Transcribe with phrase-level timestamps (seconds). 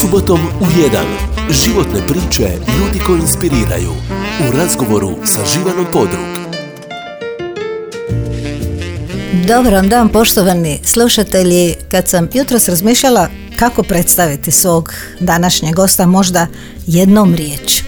[0.00, 1.04] Subotom u 1.
[1.64, 2.48] Životne priče
[2.78, 3.90] ljudi koji inspiriraju.
[4.48, 6.26] U razgovoru sa Živanom Podrug.
[9.48, 11.74] Dobar vam dan poštovani slušatelji.
[11.90, 16.46] Kad sam jutros razmišljala kako predstaviti svog današnjeg gosta možda
[16.86, 17.82] jednom riječ,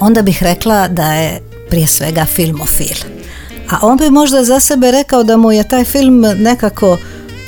[0.00, 1.40] onda bih rekla da je
[1.70, 2.96] prije svega filmofil.
[3.70, 6.98] A on bi možda za sebe rekao da mu je taj film nekako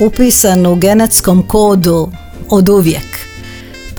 [0.00, 2.10] upisan u genetskom kodu
[2.50, 3.17] od uvijek.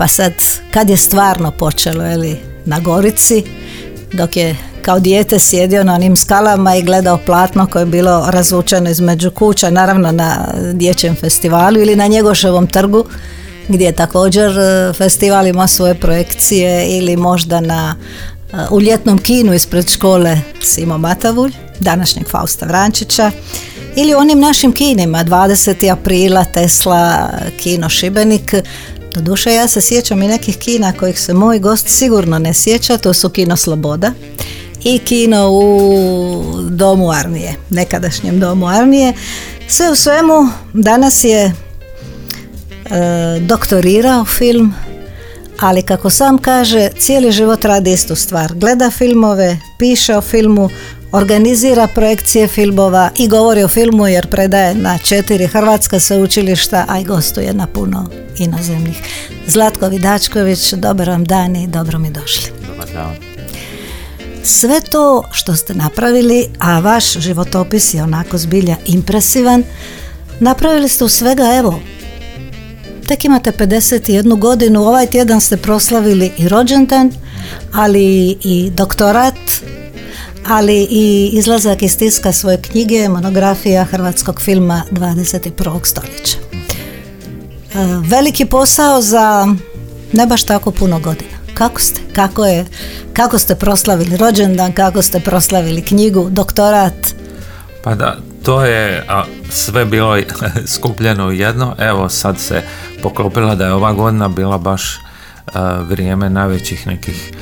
[0.00, 0.32] Pa sad,
[0.70, 3.44] kad je stvarno počelo, eli, na Gorici,
[4.12, 8.90] dok je kao dijete sjedio na onim skalama i gledao platno koje je bilo razvučeno
[8.90, 13.04] između kuća, naravno na dječjem festivalu ili na Njegoševom trgu,
[13.68, 17.96] gdje je također e, festival ima svoje projekcije ili možda na
[18.52, 23.30] e, u ljetnom kinu ispred škole Simo Matavulj, današnjeg Fausta Vrančića,
[23.96, 25.92] ili onim našim kinima 20.
[25.92, 28.54] aprila Tesla kino Šibenik
[29.14, 33.14] Doduše ja se sjećam i nekih kina kojih se moj gost sigurno ne sjeća, to
[33.14, 34.12] su Kino Sloboda
[34.84, 39.12] i kino u Domu Armije, nekadašnjem Domu Armije.
[39.68, 41.52] Sve u svemu danas je e,
[43.40, 44.74] doktorirao film,
[45.60, 48.54] ali kako sam kaže, cijeli život radi istu stvar.
[48.54, 50.70] Gleda filmove, piše o filmu,
[51.12, 57.04] organizira projekcije filmova i govori o filmu jer predaje na četiri hrvatska sveučilišta, a i
[57.04, 59.02] gostuje na puno inozemnih.
[59.46, 62.52] Zlatko Vidačković, dobar vam dan i dobro mi došli.
[62.66, 63.16] Dobar dan.
[64.42, 69.62] Sve to što ste napravili, a vaš životopis je onako zbilja impresivan,
[70.40, 71.80] napravili ste u svega evo,
[73.08, 77.12] tek imate 51 godinu, ovaj tjedan ste proslavili i rođendan,
[77.72, 79.34] ali i doktorat,
[80.48, 85.80] ali i izlazak iz tiska svoje knjige, monografija hrvatskog filma 21.
[85.84, 86.38] stoljeća.
[86.52, 89.54] E, veliki posao za
[90.12, 91.30] ne baš tako puno godina.
[91.54, 92.00] Kako ste?
[92.12, 92.66] Kako je?
[93.12, 94.72] Kako ste proslavili rođendan?
[94.72, 97.14] Kako ste proslavili knjigu, doktorat?
[97.82, 100.18] Pa da, to je a, sve bilo
[100.76, 101.74] skupljeno u jedno.
[101.78, 102.62] Evo sad se
[103.02, 105.00] poklopila da je ova godina bila baš
[105.88, 107.32] vrijeme najvećih nekih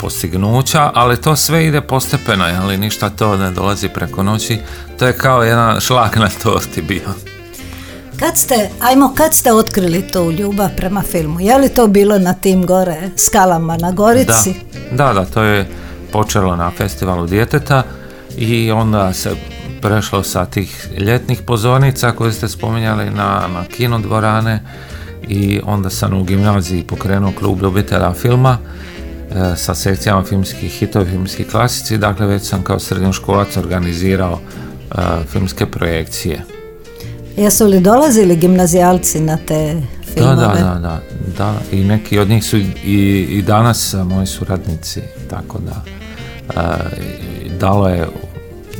[0.00, 4.58] postignuća, ali to sve ide postepeno, ali ništa to ne dolazi preko noći.
[4.98, 7.08] To je kao jedan šlak na torti bio.
[8.20, 11.40] Kad ste, ajmo, kad ste otkrili tu ljubav prema filmu?
[11.40, 14.54] Je li to bilo na tim gore skalama na Gorici?
[14.90, 15.66] Da, da, da to je
[16.12, 17.82] počelo na festivalu djeteta
[18.36, 19.30] i onda se
[19.80, 24.60] prešlo sa tih ljetnih pozornica koje ste spominjali na, na kino dvorane
[25.28, 28.58] i onda sam u gimnaziji pokrenuo klub ljubitelja filma
[29.56, 34.94] sa sekcijama filmskih hitovi, filmski klasici, dakle već sam kao srednjoškolac organizirao e,
[35.32, 36.44] filmske projekcije.
[37.36, 39.82] Jesu li dolazili gimnazijalci na te
[40.14, 40.36] filmove?
[40.36, 41.00] Da, da, da,
[41.38, 42.66] da, i neki od njih su i,
[43.30, 45.00] i danas moji suradnici,
[45.30, 45.82] tako da
[46.56, 46.76] e,
[47.60, 48.06] dalo je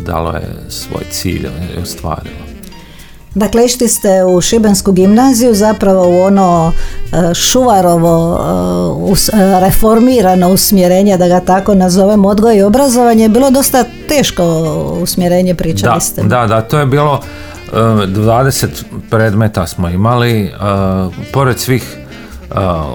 [0.07, 1.47] dalo je svoj cilj
[1.83, 2.52] ostvarilo.
[3.35, 6.73] Dakle, išli ste u Šibensku gimnaziju, zapravo u ono
[7.13, 8.41] e, šuvarovo
[9.09, 14.45] e, e, reformirano usmjerenje, da ga tako nazovem, odgoj i obrazovanje, je bilo dosta teško
[15.03, 16.23] usmjerenje, pričali da, ste.
[16.23, 17.21] Da, da, to je bilo
[17.73, 18.67] 20
[19.11, 20.53] predmeta smo imali,
[21.33, 22.02] pored svih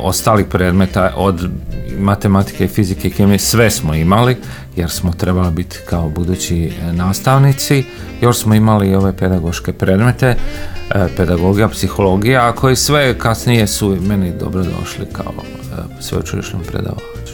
[0.02, 1.50] ostalih predmeta od
[2.00, 4.38] matematike, fizike i kemije, sve smo imali
[4.76, 7.84] jer smo trebali biti kao budući nastavnici.
[8.22, 10.36] Još smo imali ove pedagoške predmete,
[10.96, 17.34] e, pedagogija, psihologija, a koji sve kasnije su meni dobro došli kao e, sveučilišnom predavaču.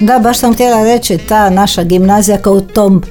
[0.00, 3.02] Da, baš sam htjela reći, ta naša gimnazija kao u tom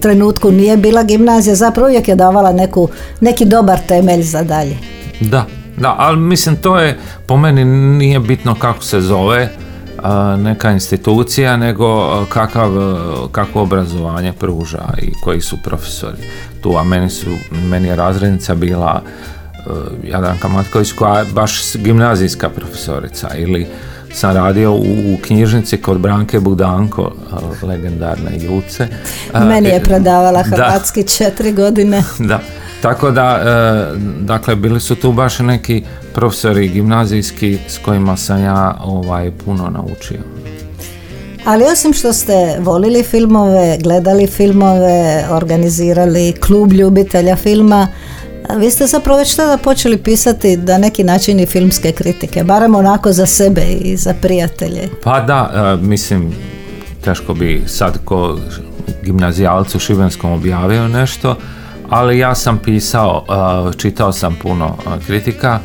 [0.00, 2.88] trenutku nije bila gimnazija, zapravo uvijek je davala neku,
[3.20, 4.76] neki dobar temelj za dalje.
[5.20, 5.46] Da,
[5.76, 9.48] da, ali mislim to je po meni nije bitno kako se zove,
[10.38, 12.70] neka institucija nego kakav,
[13.32, 16.22] kakvo obrazovanje pruža i koji su profesori
[16.60, 19.02] tu, a meni, su, meni je razrednica bila
[20.04, 23.66] Jadanka Matković koja je baš gimnazijska profesorica ili
[24.12, 27.12] sam radio u, knjižnici kod Branke Budanko,
[27.62, 28.88] legendarne Juce.
[29.48, 32.02] Meni je predavala hrvatski četiri godine.
[32.18, 32.40] Da,
[32.82, 35.82] tako da, e, dakle, bili su tu baš neki
[36.14, 40.20] profesori gimnazijski s kojima sam ja ovaj, puno naučio.
[41.44, 47.88] Ali osim što ste volili filmove, gledali filmove, organizirali klub ljubitelja filma,
[48.56, 53.12] vi ste zapravo već tada počeli pisati da neki način i filmske kritike, barem onako
[53.12, 54.88] za sebe i za prijatelje.
[55.04, 56.34] Pa da, e, mislim,
[57.04, 58.38] teško bi sad ko
[59.02, 61.36] gimnazijalcu Šibenskom objavio nešto,
[61.92, 65.60] ali ja sam pisao, uh, čitao sam puno uh, kritika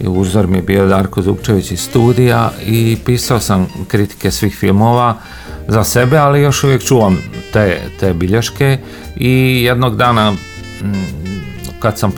[0.00, 5.16] i uzor mi je bio Darko Zupčević iz studija i pisao sam kritike svih filmova
[5.68, 7.18] za sebe, ali još uvijek čuvam
[7.52, 8.78] te, te bilješke.
[9.16, 10.32] I jednog dana
[11.78, 12.14] kad sam e,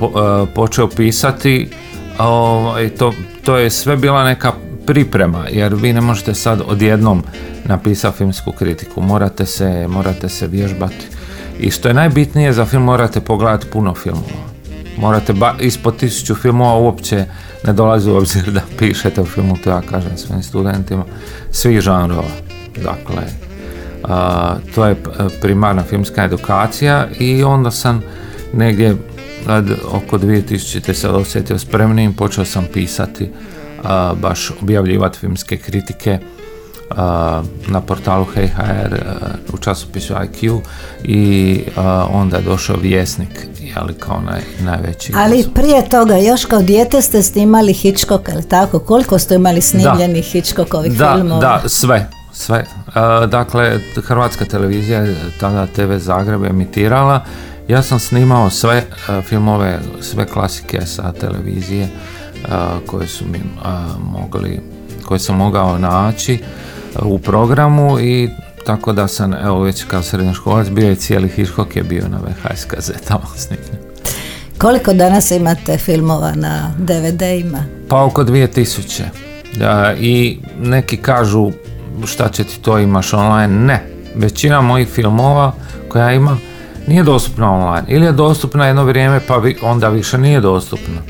[0.55, 1.70] počeo pisati
[2.19, 3.12] ovaj, to,
[3.44, 4.53] to je sve bila neka
[4.87, 7.23] priprema jer vi ne možete sad odjednom
[7.64, 9.00] napisati filmsku kritiku.
[9.00, 11.06] Morate se, morate se vježbati
[11.60, 14.52] i što je najbitnije za film morate pogledati puno filmova
[14.96, 17.25] morate ba, ispod tisuću filmova uopće
[17.66, 21.04] ne dolazi u obzir da pišete u filmu, to ja kažem svojim studentima,
[21.50, 22.31] svih žanrova.
[22.76, 23.22] Dakle,
[24.75, 24.96] to je
[25.40, 28.02] primarna filmska edukacija i onda sam
[28.52, 28.96] negdje
[29.93, 30.93] oko 2000.
[30.93, 33.31] se osjetio spremnim, počeo sam pisati,
[34.14, 36.19] baš objavljivati filmske kritike
[37.66, 38.98] na portalu HeyHR
[39.52, 40.60] u časopisu IQ
[41.04, 41.60] i
[42.10, 47.22] onda je došao vjesnik ali kao naj, najveći ali prije toga još kao dijete ste
[47.22, 48.78] snimali Hitchcock ali tako?
[48.78, 51.40] Koliko ste imali snimljenih Hitchcockovih da, filmova?
[51.40, 52.64] da sve sve.
[53.28, 57.24] Dakle Hrvatska televizija je tada TV Zagreb emitirala.
[57.68, 58.84] Ja sam snimao sve
[59.28, 61.88] filmove sve klasike sa televizije
[62.86, 63.40] koje su mi
[64.12, 64.60] mogli
[65.04, 66.38] koje sam mogao naći
[67.02, 68.28] u programu i
[68.66, 72.64] tako da sam, evo već kao srednjoškolac bio i cijeli Hitchcock je bio na VHS
[72.64, 73.92] kazetama snimljen.
[74.58, 77.64] Koliko danas imate filmova na DVD-ima?
[77.88, 79.02] Pa oko 2000.
[79.56, 81.50] Da, I neki kažu
[82.06, 83.64] šta će ti to imaš online.
[83.64, 85.52] Ne, većina mojih filmova
[85.88, 86.40] koja imam
[86.86, 87.86] nije dostupna online.
[87.88, 91.00] Ili je dostupna jedno vrijeme pa vi, onda više nije dostupna.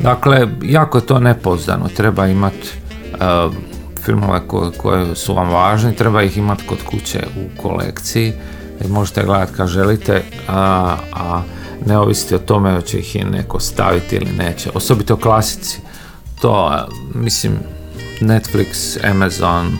[0.00, 1.88] Dakle, jako je to nepozdano.
[1.96, 2.68] Treba imati
[3.14, 3.54] uh,
[4.04, 4.40] filmove
[4.76, 8.32] koje, su vam važni, treba ih imati kod kuće u kolekciji
[8.84, 11.42] i možete gledati kad želite, a, a
[11.86, 14.70] ne ovisiti o tome hoće ih neko staviti ili neće.
[14.74, 15.80] Osobito klasici.
[16.40, 17.52] To, mislim,
[18.20, 19.78] Netflix, Amazon,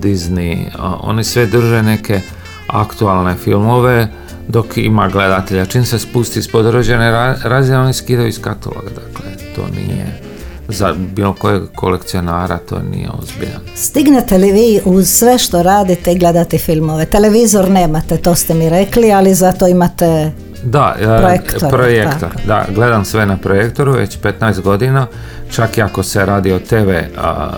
[0.00, 0.66] Disney,
[1.00, 2.20] oni sve drže neke
[2.66, 4.08] aktualne filmove
[4.48, 5.66] dok ima gledatelja.
[5.66, 7.10] Čim se spusti ispod rođene
[7.44, 8.88] razine, oni skidaju iz kataloga.
[8.88, 10.20] Dakle, to nije
[10.68, 13.60] za bilo kojeg kolekcionara to nije ozbiljan.
[13.74, 17.06] Stignete li vi uz sve što radite i gledate filmove?
[17.06, 20.32] Televizor nemate, to ste mi rekli, ali zato imate
[20.64, 21.70] da, projektor.
[21.70, 22.28] projektor.
[22.46, 25.06] Da, gledam sve na projektoru već 15 godina,
[25.50, 27.50] čak i ako se radi o TV a,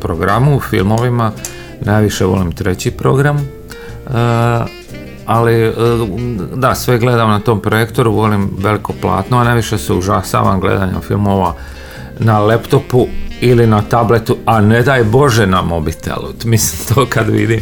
[0.00, 1.32] programu, filmovima,
[1.80, 3.48] najviše volim treći program.
[5.26, 5.72] ali
[6.54, 11.54] da, sve gledam na tom projektoru, volim veliko platno, a najviše se užasavam gledanjem filmova
[12.18, 13.06] na laptopu
[13.40, 16.28] ili na tabletu, a ne daj Bože na mobitelu.
[16.44, 17.60] Mislim to kad vidim,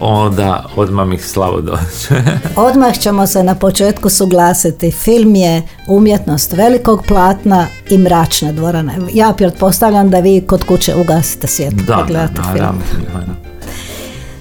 [0.00, 2.22] onda odmah mi slavo dođe.
[2.68, 4.90] odmah ćemo se na početku suglasiti.
[4.90, 8.98] Film je umjetnost velikog platna i mračne dvorane.
[9.12, 12.82] Ja pretpostavljam da vi kod kuće ugasite svjetlo da, gledate da, film.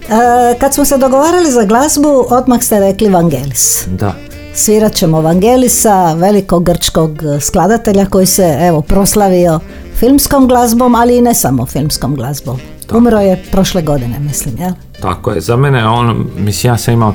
[0.10, 3.88] E, kad smo se dogovarali za glazbu, odmah ste rekli Vangelis.
[3.88, 4.14] Da.
[4.54, 7.12] Svirat ćemo Vangelisa, velikog grčkog
[7.42, 9.60] skladatelja koji se evo proslavio
[9.96, 12.60] filmskom glazbom, ali i ne samo filmskom glazbom.
[12.92, 14.72] Umro je prošle godine, mislim, jel?
[15.02, 17.14] Tako je, za mene on, mislim, ja sam imao,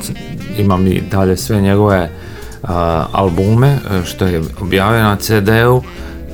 [0.58, 2.10] imam i dalje sve njegove
[3.12, 5.82] albume, e, što je objavio na CD-u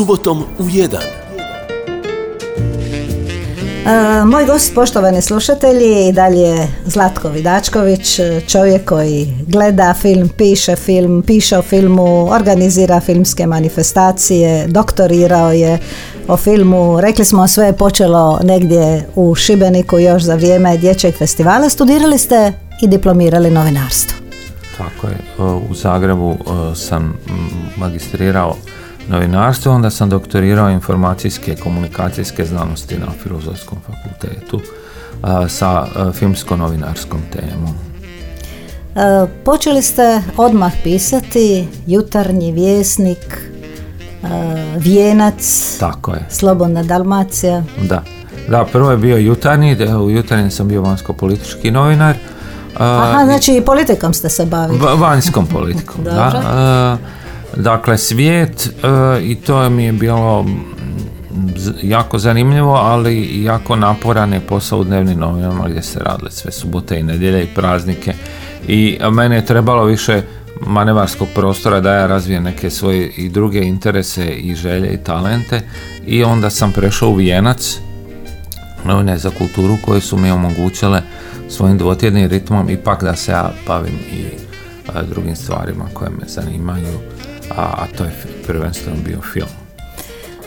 [0.09, 0.97] Subotom u 1.
[4.27, 11.59] Moj gost, poštovani slušatelji, i dalje Zlatko Vidačković, čovjek koji gleda film, piše film, piše
[11.59, 15.79] o filmu, organizira filmske manifestacije, doktorirao je
[16.29, 17.01] o filmu.
[17.01, 21.69] Rekli smo sve je počelo negdje u Šibeniku još za vrijeme dječjeg festivala.
[21.69, 24.19] Studirali ste i diplomirali novinarstvo.
[24.79, 25.19] Tako je,
[25.71, 26.37] u Zagrebu
[26.75, 27.19] sam
[27.77, 28.57] magistrirao
[29.09, 34.61] novinarstvo, onda sam doktorirao informacijske komunikacijske znanosti na Filozofskom fakultetu
[35.49, 37.75] sa filmsko-novinarskom temom.
[39.45, 43.51] Počeli ste odmah pisati Jutarnji vjesnik,
[44.77, 46.27] Vijenac, Tako je.
[46.31, 47.63] Slobodna Dalmacija.
[47.83, 48.03] Da.
[48.49, 52.17] Da, prvo je bio Jutarnji, u Jutarnji sam bio vanjsko-politički novinar.
[52.79, 54.81] Aha, znači i politikom ste se bavili.
[54.97, 56.99] Vanjskom politikom, da.
[57.59, 60.47] Dakle, svijet e, i to mi je bilo
[61.83, 66.99] jako zanimljivo, ali jako naporan je posao u dnevnim novinama gdje se radile sve subote
[66.99, 68.15] i nedjelje i praznike.
[68.69, 70.23] I mene je trebalo više
[70.67, 75.61] manevarskog prostora da ja razvijem neke svoje i druge interese i želje i talente.
[76.07, 77.79] I onda sam prešao u Vijenac
[78.85, 81.03] novine za kulturu koje su mi omogućile
[81.49, 84.25] svojim dvotjednim ritmom ipak da se ja bavim i
[85.11, 86.99] drugim stvarima koje me zanimaju
[87.51, 88.11] a, a to je
[88.47, 89.49] prvenstveno bio film.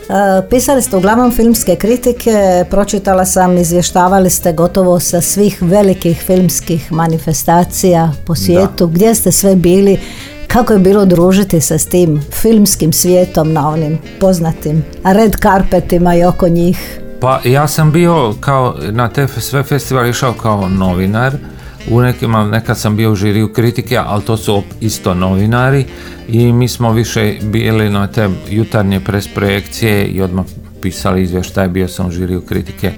[0.10, 6.92] E, pisali ste uglavnom filmske kritike, pročitala sam, izvještavali ste gotovo sa svih velikih filmskih
[6.92, 8.88] manifestacija po svijetu.
[8.88, 10.00] Gdje ste sve bili?
[10.48, 16.24] Kako je bilo družiti se s tim filmskim svijetom na onim poznatim red karpetima i
[16.24, 17.00] oko njih?
[17.20, 21.34] Pa ja sam bio kao na te sve festivale išao kao novinar
[21.90, 25.86] u nekima, nekad sam bio u žiriju kritike, ali to su isto novinari
[26.28, 30.46] i mi smo više bili na te jutarnje pres projekcije i odmah
[30.82, 32.92] pisali izvještaj, bio sam u žiriju kritike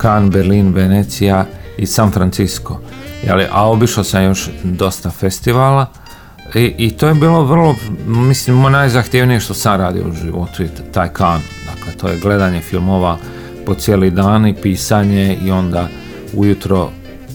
[0.00, 1.46] Cannes, Berlin, Venecija
[1.78, 2.80] i San Francisco.
[3.26, 5.86] Jeli, a obišao sam još dosta festivala
[6.54, 11.40] i, i to je bilo vrlo, mislim, najzahtjevnije što sam radio u životu, taj kan.
[11.66, 13.18] Dakle, to je gledanje filmova
[13.66, 15.88] po cijeli dan i pisanje i onda
[16.34, 16.90] ujutro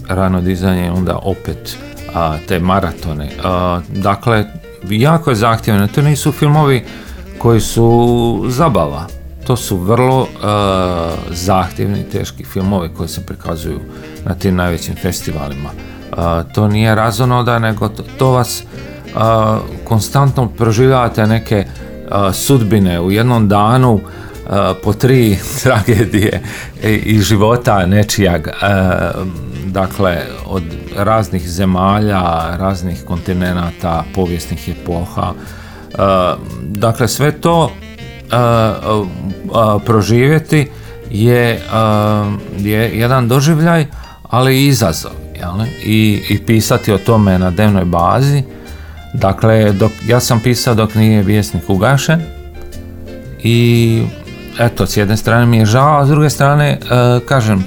[0.09, 1.77] rano dizanje onda opet
[2.13, 3.29] a, te maratone.
[3.43, 4.45] A, dakle,
[4.89, 5.87] jako je zahtjevno.
[5.87, 6.85] To nisu filmovi
[7.37, 9.07] koji su zabava.
[9.47, 10.27] To su vrlo
[11.31, 13.79] zahtjevni, teški filmovi koji se prikazuju
[14.25, 15.69] na tim najvećim festivalima.
[16.53, 18.63] to nije razonoda, nego to, to vas
[19.83, 21.65] konstantno proživljavate neke
[22.33, 23.99] sudbine u jednom danu
[24.83, 26.41] po tri tragedije
[26.83, 28.47] i života nečijag
[29.75, 30.63] dakle od
[30.97, 32.21] raznih zemalja,
[32.57, 35.33] raznih kontinenata, povijesnih epoha.
[35.33, 35.97] E,
[36.61, 37.71] dakle, sve to
[39.85, 40.67] proživjeti
[41.09, 41.61] je,
[42.57, 43.85] je jedan doživljaj,
[44.23, 45.11] ali i izazov.
[45.83, 48.43] I, I pisati o tome na dnevnoj bazi.
[49.13, 52.21] Dakle, dok, ja sam pisao dok nije vjesnik ugašen
[53.43, 54.03] i
[54.59, 56.79] eto, s jedne strane mi je žao, a s druge strane,
[57.27, 57.65] kažem,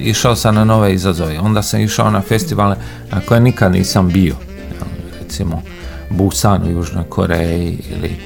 [0.00, 1.40] išao sam na nove izazove.
[1.40, 2.76] Onda sam išao na festivale
[3.10, 4.34] na koje nikad nisam bio.
[5.20, 5.62] Recimo
[6.10, 8.16] Busan u Južnoj Koreji ili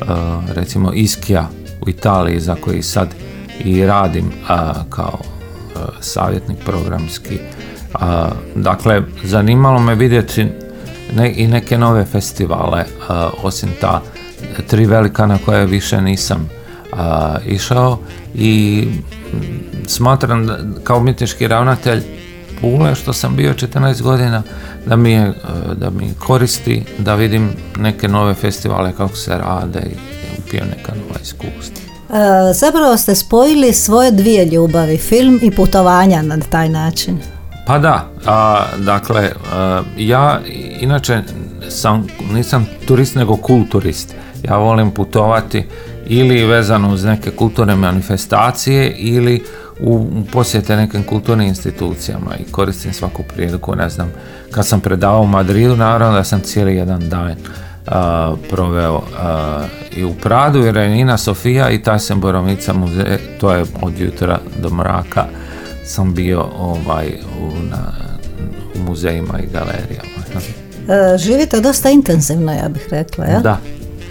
[0.00, 0.08] uh,
[0.54, 1.48] recimo Iskija
[1.80, 3.08] u Italiji za koji sad
[3.64, 4.32] i radim
[4.90, 7.38] kao uh, savjetnik programski.
[8.54, 10.46] dakle, zanimalo me vidjeti
[11.36, 12.84] i neke nove festivale,
[13.42, 14.02] osim ta
[14.66, 16.48] tri velika na koje više nisam
[17.46, 17.98] išao
[18.34, 18.84] i
[19.86, 22.02] smatram da, kao umjetnički ravnatelj
[22.60, 24.42] Pule što sam bio 14 godina
[24.86, 25.32] da mi, je,
[25.76, 29.94] da mi koristi da vidim neke nove festivale kako se rade i
[30.38, 31.76] upijem neka nova iskustva.
[32.10, 37.18] E, zapravo ste spojili svoje dvije ljubavi, film i putovanja na taj način.
[37.66, 39.30] Pa da, a, dakle,
[39.96, 40.40] ja
[40.80, 41.22] inače
[41.68, 44.14] sam, nisam turist nego kulturist.
[44.42, 45.64] Ja volim putovati
[46.06, 49.42] ili vezano uz neke kulturne manifestacije ili
[49.80, 54.12] u posjete nekim kulturnim institucijama i koristim svaku priliku, ne znam,
[54.50, 57.34] kad sam predavao u Madridu, naravno da sam cijeli jedan dan
[58.50, 59.02] proveo
[59.96, 64.38] i u Pradu i Renina Sofija i taj sam Boromica muzej, to je od jutra
[64.62, 65.24] do mraka
[65.84, 67.06] sam bio ovaj,
[67.40, 67.92] u, na,
[68.74, 70.22] u muzejima i galerijama.
[70.88, 73.40] E, živite dosta intenzivno, ja bih rekla, ja?
[73.40, 73.58] Da,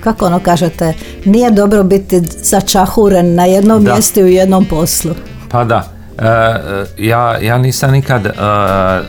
[0.01, 0.93] kako ono kažete,
[1.25, 5.11] nije dobro biti začahuren na jednom mjestu i u jednom poslu.
[5.49, 8.31] Pa da, e, e, ja, ja nisam nikad e,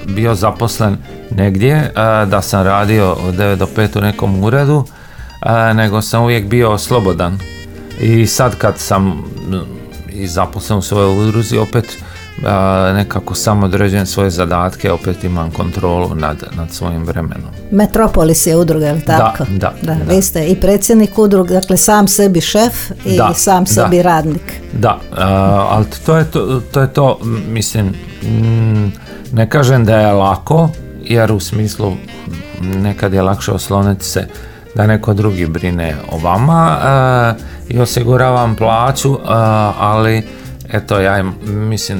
[0.07, 0.97] bio zaposlen
[1.31, 1.93] negdje
[2.27, 4.85] da sam radio od 9 do 5 u nekom uredu,
[5.75, 7.39] nego sam uvijek bio slobodan.
[8.01, 9.25] I sad kad sam
[10.13, 11.99] i zaposlen u svojoj udruzi, opet
[12.95, 17.51] nekako sam određujem svoje zadatke, opet imam kontrolu nad, nad svojim vremenom.
[17.71, 19.45] Metropolis je udruga, je li tako?
[19.51, 20.15] Da, da, da.
[20.15, 23.71] Vi ste i predsjednik udruge, dakle sam sebi šef i Da, sam da.
[23.71, 24.61] sebi radnik.
[24.73, 25.27] Da, a,
[25.71, 27.19] ali to je to, to je to,
[27.49, 28.93] mislim, mm,
[29.33, 30.71] ne kažem da je lako,
[31.05, 31.93] jer u smislu
[32.61, 34.27] nekad je lakše osloniti se
[34.75, 37.35] da neko drugi brine o vama a,
[37.69, 40.23] i osiguravam plaću, a, ali
[40.73, 41.99] eto ja im, mislim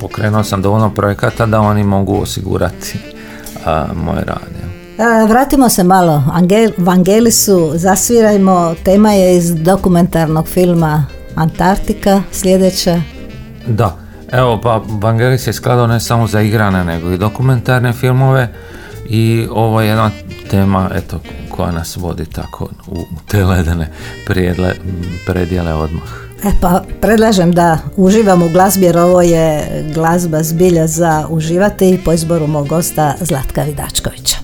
[0.00, 2.98] pokrenuo sam dovoljno projekata da oni mogu osigurati
[3.66, 4.48] a, moj rad.
[4.60, 4.68] jel.
[5.22, 13.00] E, Vratimo se malo Angel, Vangelisu, zasvirajmo, tema je iz dokumentarnog filma Antarktika, sljedeća.
[13.66, 13.96] Da,
[14.32, 18.48] evo pa Vangelis je skladao ne samo za igrane nego i dokumentarne filmove
[19.08, 20.10] i ovo je jedna
[20.50, 22.96] tema eto, koja nas vodi tako u
[23.28, 23.88] te ledene
[25.26, 26.27] predjele odmah.
[26.44, 32.12] E pa predlažem da uživam u glazbi jer ovo je glazba zbilja za uživati po
[32.12, 34.37] izboru mog gosta Zlatka Vidačkovića.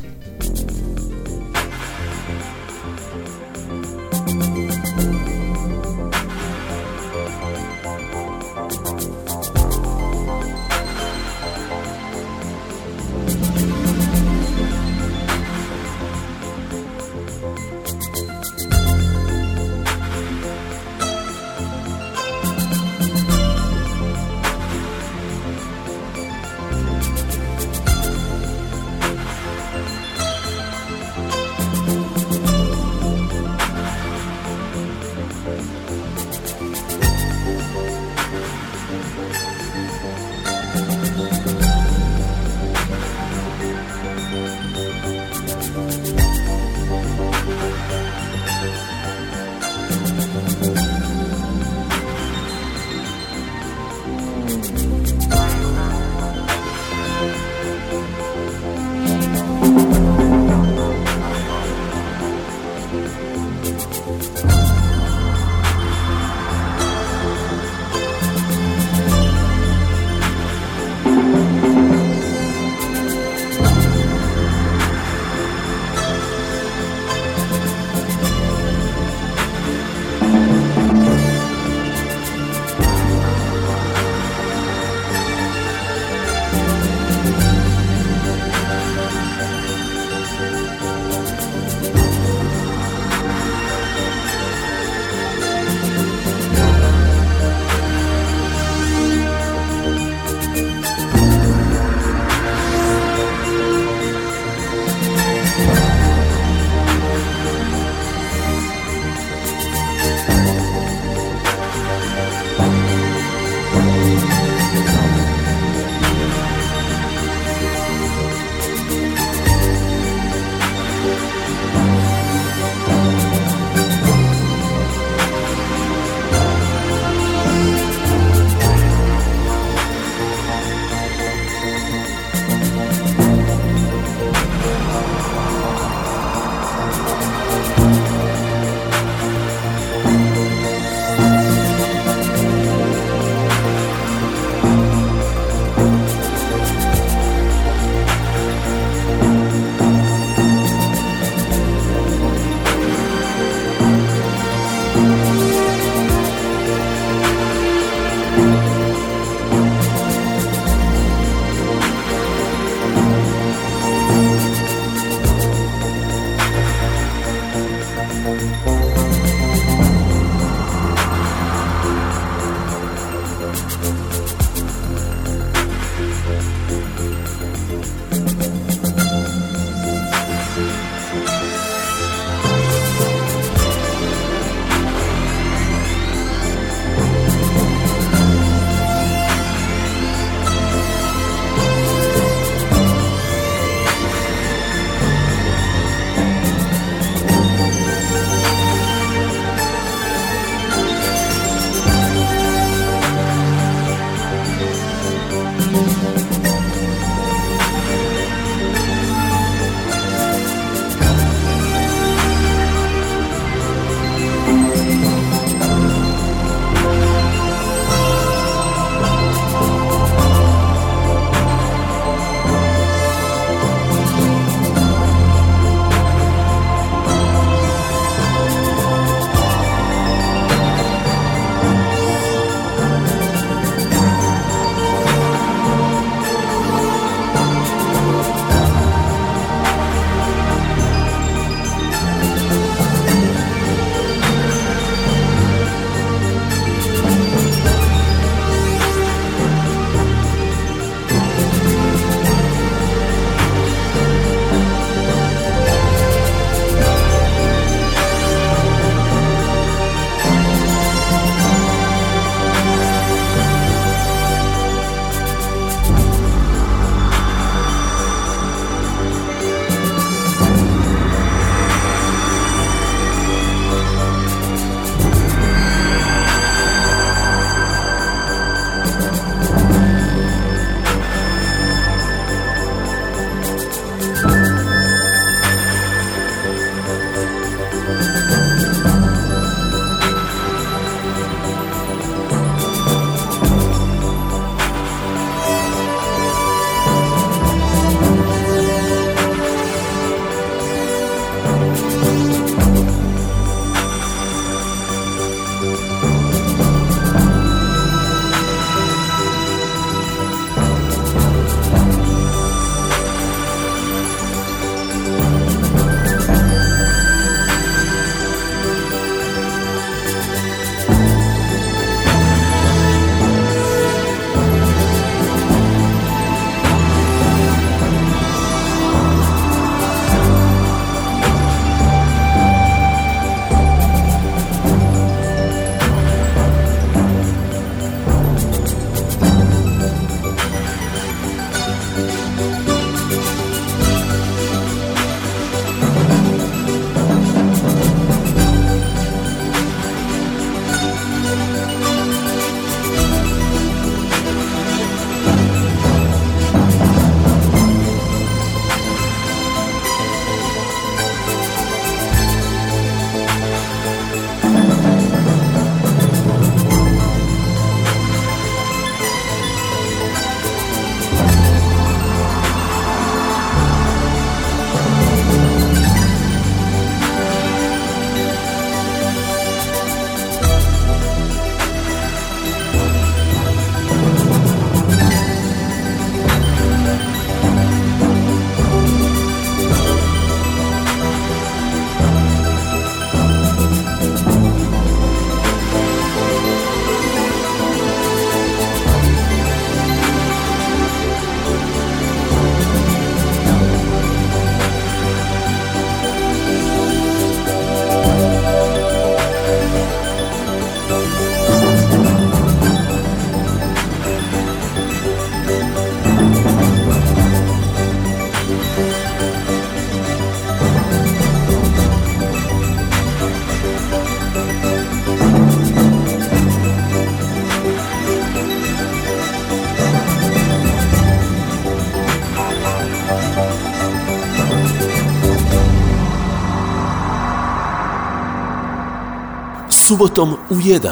[440.05, 440.89] Subotom u 1.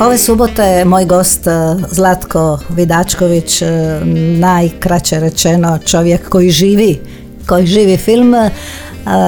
[0.00, 1.50] Ove subote je moj gost e,
[1.90, 3.66] Zlatko Vidačković, e,
[4.38, 7.00] najkraće rečeno čovjek koji živi,
[7.46, 8.34] koji živi film.
[8.34, 8.50] E,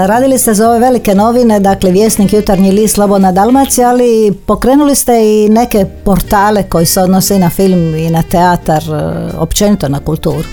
[0.06, 5.12] Radili ste za ove velike novine, dakle Vjesnik, Jutarnji list, Slobodna Dalmacija, ali pokrenuli ste
[5.12, 8.82] i neke portale koji se odnose i na film i na teatar,
[9.38, 10.48] općenito na kulturu.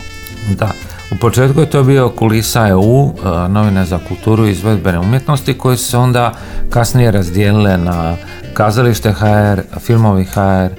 [0.58, 0.72] Da,
[1.12, 3.13] u početku je to bio Kulisa EU,
[3.50, 6.34] novine za kulturu i izvedbene umjetnosti koje se onda
[6.69, 8.15] kasnije razdijelile na
[8.54, 10.74] kazalište HR, filmovi HR,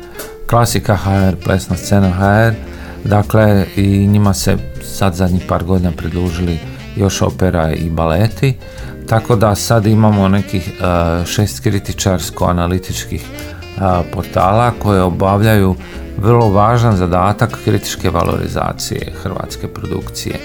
[0.50, 2.54] klasika HR, plesna scena HR,
[3.04, 6.58] dakle i njima se sad zadnjih par godina pridružili
[6.96, 8.54] još opera i baleti,
[9.08, 10.72] tako da sad imamo nekih
[11.26, 13.20] šest kritičarsko-analitičkih
[14.12, 15.74] portala koje obavljaju
[16.18, 20.36] vrlo važan zadatak kritičke valorizacije hrvatske produkcije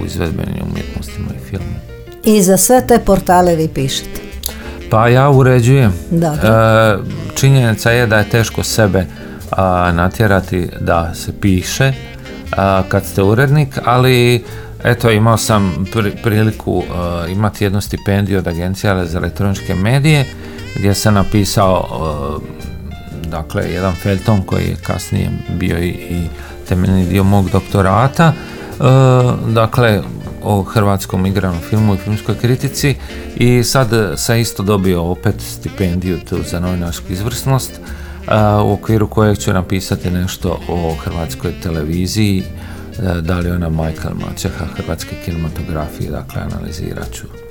[0.00, 1.74] u izvedbenim umjetnostima i filmu.
[2.24, 4.20] I za sve te portale vi pišete?
[4.90, 5.92] Pa ja uređujem.
[6.12, 6.28] E,
[7.34, 9.06] činjenica je da je teško sebe
[9.92, 11.92] natjerati da se piše
[12.88, 14.44] kad ste urednik, ali
[14.84, 15.86] eto imao sam
[16.22, 16.82] priliku
[17.28, 20.24] imati jednu stipendiju od Agencije za elektroničke medije
[20.78, 22.40] gdje sam napisao
[23.30, 26.26] dakle jedan felton koji je kasnije bio i, i
[26.68, 28.32] temeljni dio mog doktorata.
[29.48, 30.02] Dakle
[30.42, 32.94] o hrvatskom igranom filmu i filmskoj kritici.
[33.36, 37.80] I sad sam isto dobio opet stipendiju tu za novinarsku izvrsnost
[38.64, 42.44] u okviru kojeg ću napisati nešto o hrvatskoj televiziji.
[43.20, 47.47] Da li ona majka ili maćeha hrvatske kinematografije, dakle analizirat ću.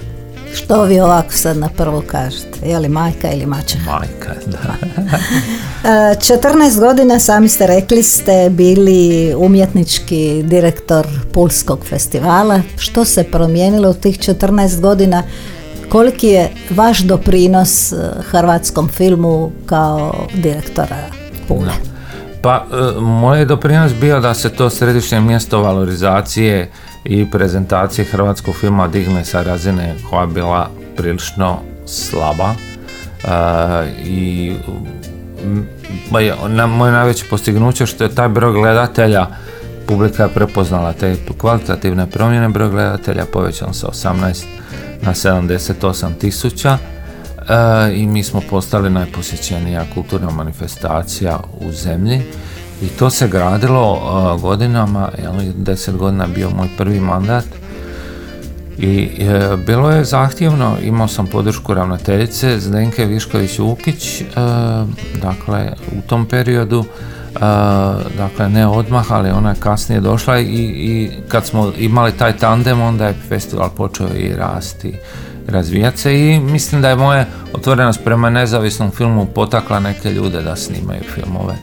[0.58, 2.70] Što vi ovako sad na prvo kažete?
[2.70, 3.92] Je li majka ili maćeha?
[3.92, 4.76] Majka, da.
[5.84, 12.62] 14 godina, sami ste rekli, ste bili umjetnički direktor Pulskog festivala.
[12.78, 15.24] Što se promijenilo u tih 14 godina?
[15.90, 17.94] Koliki je vaš doprinos
[18.30, 20.98] hrvatskom filmu kao direktora
[21.48, 21.74] Pule?
[22.42, 22.66] Pa,
[23.00, 26.72] moj doprinos bio da se to središnje mjesto valorizacije
[27.10, 32.54] i prezentacije hrvatskog filma digne sa razine koja je bila prilično slaba
[34.06, 34.54] i
[36.48, 39.28] na moje najveće postignuće što je taj broj gledatelja
[39.88, 44.46] publika je prepoznala te kvalitativne promjene, broj gledatelja povećan sa 18
[45.02, 46.78] na 78 tisuća
[47.94, 52.22] i mi smo postali najposjećenija kulturna manifestacija u zemlji
[52.82, 54.00] i to se gradilo
[54.42, 55.10] godinama,
[55.56, 57.46] deset godina bio moj prvi mandat.
[58.78, 64.26] I e, bilo je zahtjevno, imao sam podršku ravnateljice Zdenke Višković-Ukić, e,
[65.22, 66.86] dakle u tom periodu,
[67.36, 67.40] e,
[68.18, 72.82] dakle ne odmah, ali ona je kasnije došla i, i kad smo imali taj tandem,
[72.82, 74.96] onda je festival počeo i rasti,
[75.48, 76.20] razvijati se.
[76.20, 81.56] I mislim da je moja otvorenost prema nezavisnom filmu potakla neke ljude da snimaju filmove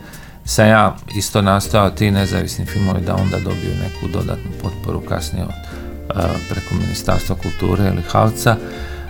[0.45, 5.51] sam ja isto nastao ti nezavisni filmovi da onda dobiju neku dodatnu potporu kasnije od,
[5.51, 8.57] e, preko Ministarstva kulture ili Havca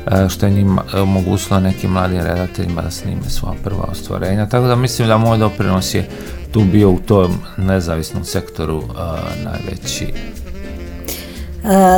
[0.07, 4.49] e, što je njim omogućilo nekim mladim redateljima da snime svoja prva ostvarenja.
[4.49, 6.09] Tako da mislim da moj doprinos je
[6.53, 10.14] tu bio u tom nezavisnom sektoru e, najveći.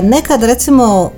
[0.02, 1.12] Nekad recimo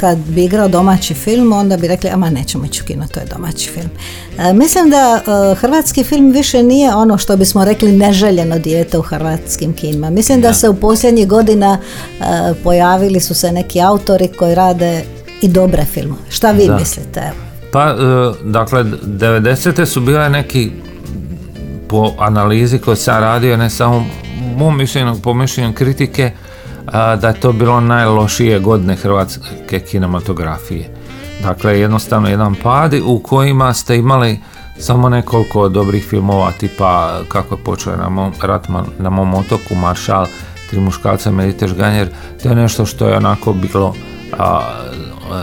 [0.00, 3.26] kad bi igrao domaći film, onda bi rekli, ama nećemo ići u kino, to je
[3.26, 3.90] domaći film.
[4.38, 9.02] E, mislim da e, hrvatski film više nije ono što bismo rekli neželjeno dijete u
[9.02, 10.10] hrvatskim kinima.
[10.10, 12.24] Mislim da, se u posljednjih godina e,
[12.64, 15.04] pojavili su se neki autori koji rade
[15.42, 16.20] i dobre filmove.
[16.28, 17.32] Šta vi mislite?
[17.72, 17.94] Pa,
[18.44, 19.86] dakle, 90.
[19.86, 20.70] su bile neki
[21.88, 24.06] po analizi koju sam radio, ne samo
[24.56, 26.32] mom mišljenju, po mišljenju kritike,
[26.92, 30.94] da je to bilo najlošije godine hrvatske kinematografije.
[31.42, 34.38] Dakle, jednostavno jedan pad u kojima ste imali
[34.78, 40.26] samo nekoliko dobrih filmova tipa kako je počeo na mom, Ratman na mom otoku, Maršal,
[40.70, 42.08] Tri muškalca, Mediteš Ganjer,
[42.42, 43.94] to je nešto što je onako bilo
[44.38, 44.60] a,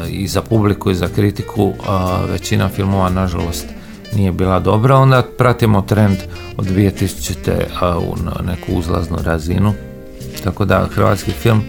[0.10, 1.74] i za publiku i za kritiku,
[2.30, 3.66] većina filmova nažalost
[4.16, 6.18] nije bila dobra, onda pratimo trend
[6.58, 7.52] od 2000.
[7.98, 9.74] u neku uzlaznu razinu
[10.42, 11.64] tako da hrvatski film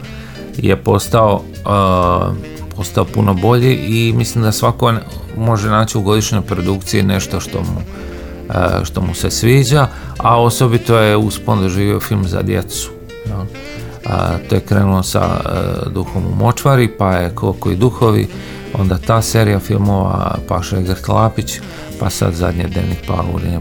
[0.57, 2.37] je postao uh,
[2.78, 4.92] postao puno bolji i mislim da svako
[5.37, 7.81] može naći u godišnjoj produkciji nešto što mu,
[8.85, 9.87] što mu se sviđa,
[10.18, 12.90] a osobito je uspon doživio film za djecu.
[14.48, 18.28] to je krenulo sa uh, Duhom u močvari, pa je Koliko i duhovi,
[18.74, 21.61] onda ta serija filmova Paša Egert Lapić,
[22.01, 23.61] pa sad zadnje Denik Pavuljenja,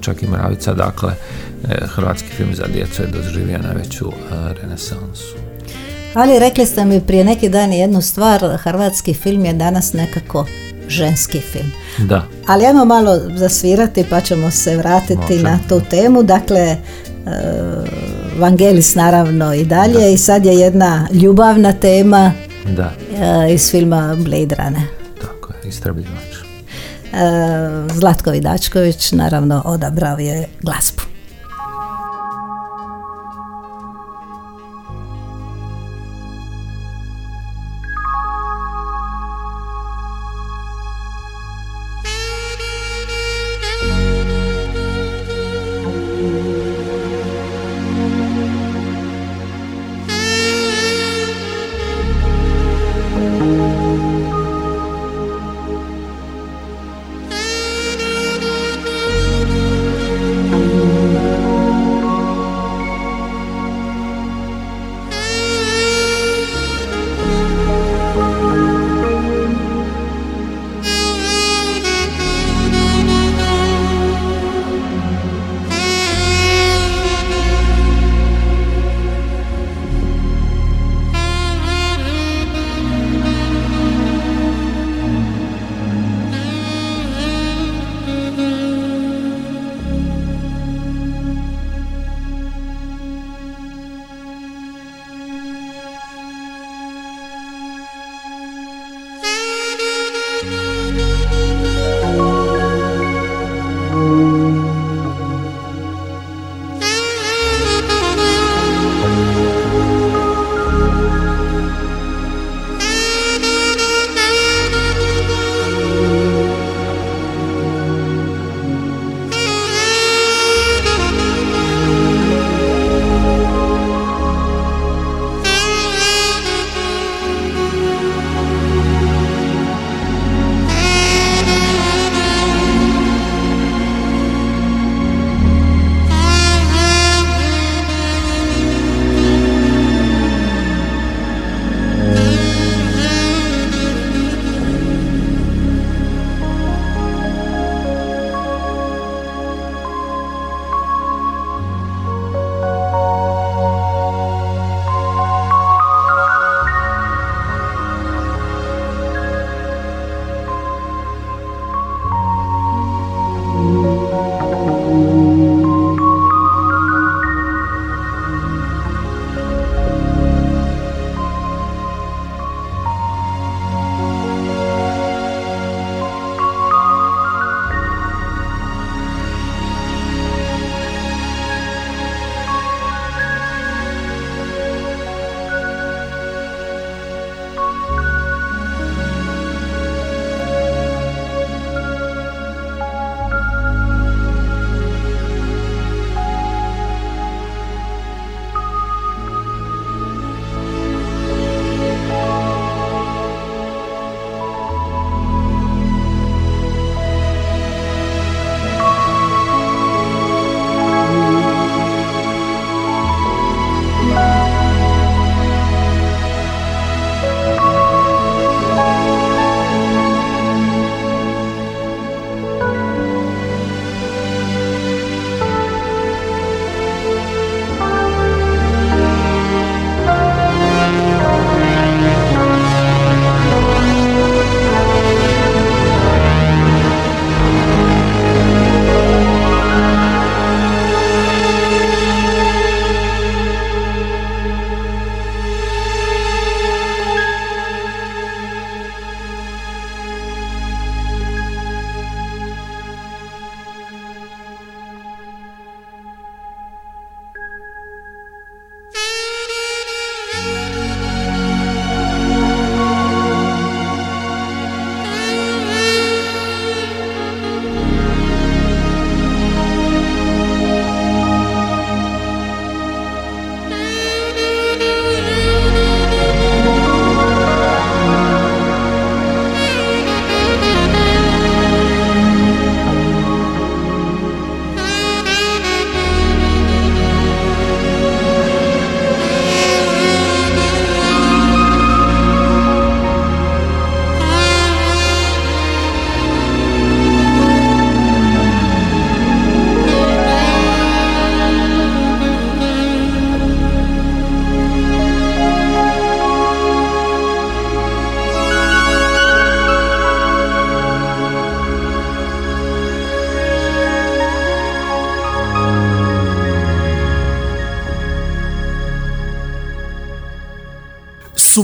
[0.00, 1.14] čak i Mravica, dakle
[1.68, 5.36] E, hrvatski film za djecu je doživio najveću e, renesansu.
[6.14, 10.46] Ali rekli ste mi prije neki dan jednu stvar, hrvatski film je danas nekako
[10.88, 11.70] ženski film.
[11.98, 12.26] Da.
[12.46, 16.22] Ali ajmo malo zasvirati pa ćemo se vratiti na tu temu.
[16.22, 16.76] Dakle, e,
[18.38, 22.32] Vangelis naravno i dalje i sad je jedna ljubavna tema
[22.76, 22.92] da.
[23.50, 24.88] Iz filma Blade Runner.
[25.20, 26.43] Tako je, istrabljivač.
[27.92, 31.13] Zlatko Vidačković naravno odabrao je glazbu.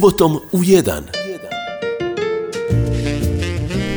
[0.01, 1.05] Subotom u jedan.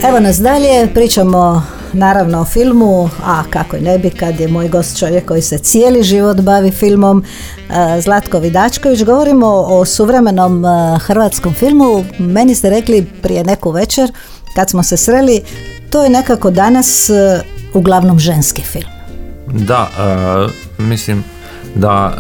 [0.10, 5.00] Evo nas dalje, pričamo naravno o filmu, a kako ne bi kad je moj gost
[5.00, 7.24] čovjek koji se cijeli život bavi filmom,
[7.70, 9.04] e, Zlatko Vidačković.
[9.04, 12.06] Govorimo o suvremenom e, hrvatskom filmu.
[12.20, 14.12] Meni ste rekli prije neku večer,
[14.56, 15.42] kad smo se sreli,
[15.90, 17.42] to je nekako danas e,
[17.74, 18.92] uglavnom ženski film.
[19.48, 19.90] Da,
[20.78, 21.24] mislim
[21.76, 22.14] da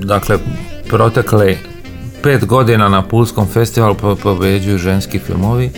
[0.00, 0.38] dakle
[0.88, 1.56] protekle
[2.22, 5.70] pet godina na Pulskom festivalu pobeđuju ženski filmovi.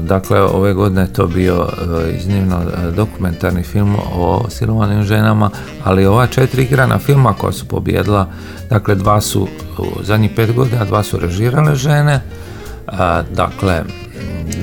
[0.00, 5.50] Dakle, ove godine je to bio e, iznimno e, dokumentarni film o silovanim ženama,
[5.84, 8.26] ali ova četiri igrana filma koja su pobjedila,
[8.70, 9.48] dakle dva su
[9.78, 12.20] u zadnjih pet godina, dva su režirale žene,
[13.30, 13.82] dakle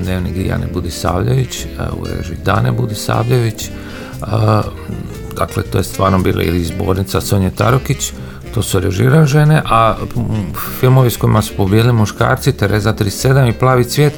[0.03, 1.65] Dnevnik Dijane Budisavljević,
[1.99, 3.69] u režiji Dane Budisavljević,
[5.37, 8.13] dakle to je stvarno bila ili izbornica Sonje Tarokić,
[8.57, 9.95] to su režirale žene, a
[10.79, 14.13] filmovi s kojima su pobjedili muškarci, Tereza 37 i Plavi cvijet,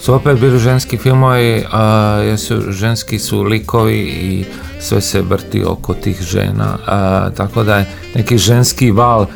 [0.00, 4.44] su opet bili ženski filmovi, a, jer su ženski su likovi i
[4.80, 6.76] sve se vrti oko tih žena,
[7.36, 9.26] tako da je neki ženski val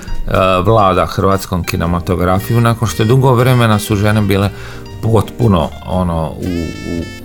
[0.65, 4.51] vlada hrvatskom kinematografiju, nakon što je dugo vremena su žene bile
[5.03, 6.45] potpuno ono u,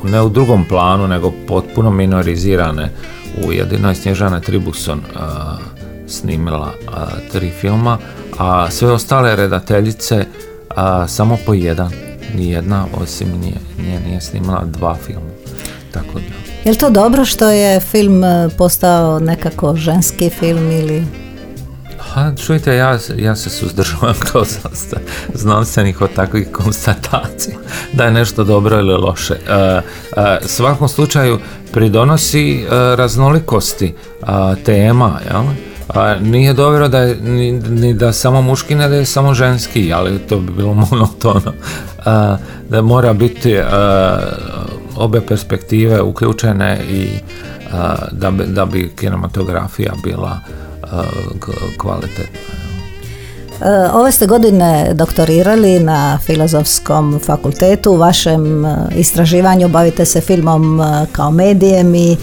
[0.04, 2.92] u, ne u drugom planu nego potpuno minorizirane
[3.48, 5.02] u jedinoj Snježana Tribuson
[6.08, 6.74] snimila
[7.32, 7.98] tri filma
[8.38, 10.26] a sve ostale redateljice
[11.08, 11.92] samo po jedan
[12.36, 13.54] nijedna osim nje,
[13.88, 15.30] nje nije snimala dva filma.
[15.92, 16.48] Tako da.
[16.66, 21.04] Je li to dobro što je film e, postao nekako ženski film ili
[22.00, 24.44] Ha, čujte, ja, ja se suzdržavam kao
[25.34, 27.58] znanstvenih od takvih konstatacija
[27.94, 29.34] da je nešto dobro ili loše.
[29.34, 29.82] E, e,
[30.46, 31.40] svakom slučaju
[31.72, 33.96] pridonosi raznolikosti
[34.66, 35.44] tema, jel?
[35.88, 40.20] A nije dobro da je ni, da samo muški, ne da je samo ženski, ali
[40.20, 41.54] to bi bilo monotono.
[42.06, 42.38] A,
[42.70, 44.20] da mora biti a,
[44.96, 47.10] obe perspektive uključene i
[48.12, 50.40] da, bi, da bi kinematografija bila
[51.78, 52.67] kvalitetna.
[53.62, 57.92] E, ove ste godine doktorirali na Filozofskom fakultetu.
[57.92, 62.18] U vašem e, istraživanju bavite se filmom e, kao medijem i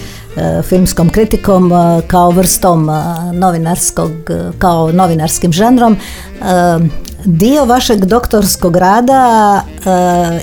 [0.69, 1.73] filmskom kritikom
[2.07, 2.91] kao vrstom
[3.33, 4.11] novinarskog,
[4.59, 5.97] kao novinarskim žanrom.
[7.25, 9.63] Dio vašeg doktorskog rada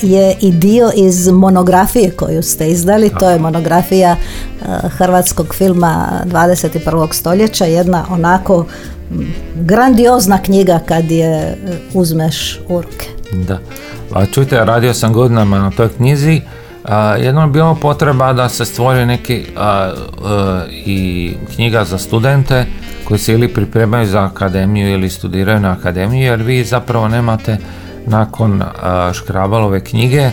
[0.01, 3.11] je i dio iz monografije koju ste izdali.
[3.19, 4.15] To je monografija
[4.97, 7.13] hrvatskog filma 21.
[7.13, 7.65] stoljeća.
[7.65, 8.65] Jedna onako
[9.55, 11.57] grandiozna knjiga kad je
[11.93, 13.07] uzmeš u ruke.
[13.47, 13.59] Da.
[14.13, 16.41] A čujte, radio sam godinama na toj knjizi.
[16.85, 19.91] A, jedno je bilo potreba da se stvori neki a,
[20.85, 22.65] i knjiga za studente
[23.03, 27.57] koji se ili pripremaju za akademiju ili studiraju na akademiju jer vi zapravo nemate
[28.05, 28.63] nakon
[29.13, 30.29] Škrabalove knjige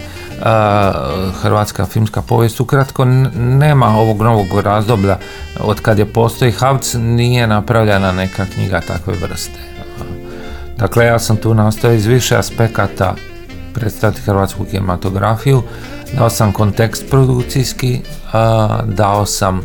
[1.42, 5.18] Hrvatska filmska povijest ukratko nema ovog novog razdoblja
[5.60, 9.58] od kad je postoji Havc nije napravljena neka knjiga takve vrste.
[10.76, 13.14] Dakle, ja sam tu nastao iz više aspekata
[13.78, 15.62] predstaviti hrvatsku kinematografiju,
[16.12, 18.00] dao sam kontekst produkcijski,
[18.84, 19.60] dao sam,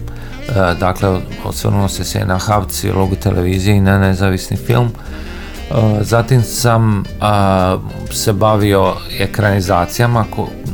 [0.80, 4.92] dakle, osvrnuo se se na Havc i logu televizije i na nezavisni film,
[6.02, 7.04] Zatim sam
[8.12, 10.26] se bavio ekranizacijama,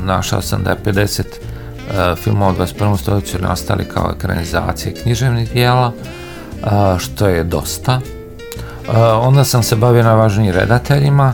[0.03, 1.23] našao sam da je 50
[2.15, 2.97] filmova u 21.
[2.97, 5.91] stoljeću nastali kao ekranizacije književnih dijela,
[6.97, 7.99] što je dosta.
[9.21, 11.33] Onda sam se bavio najvažnijim redateljima,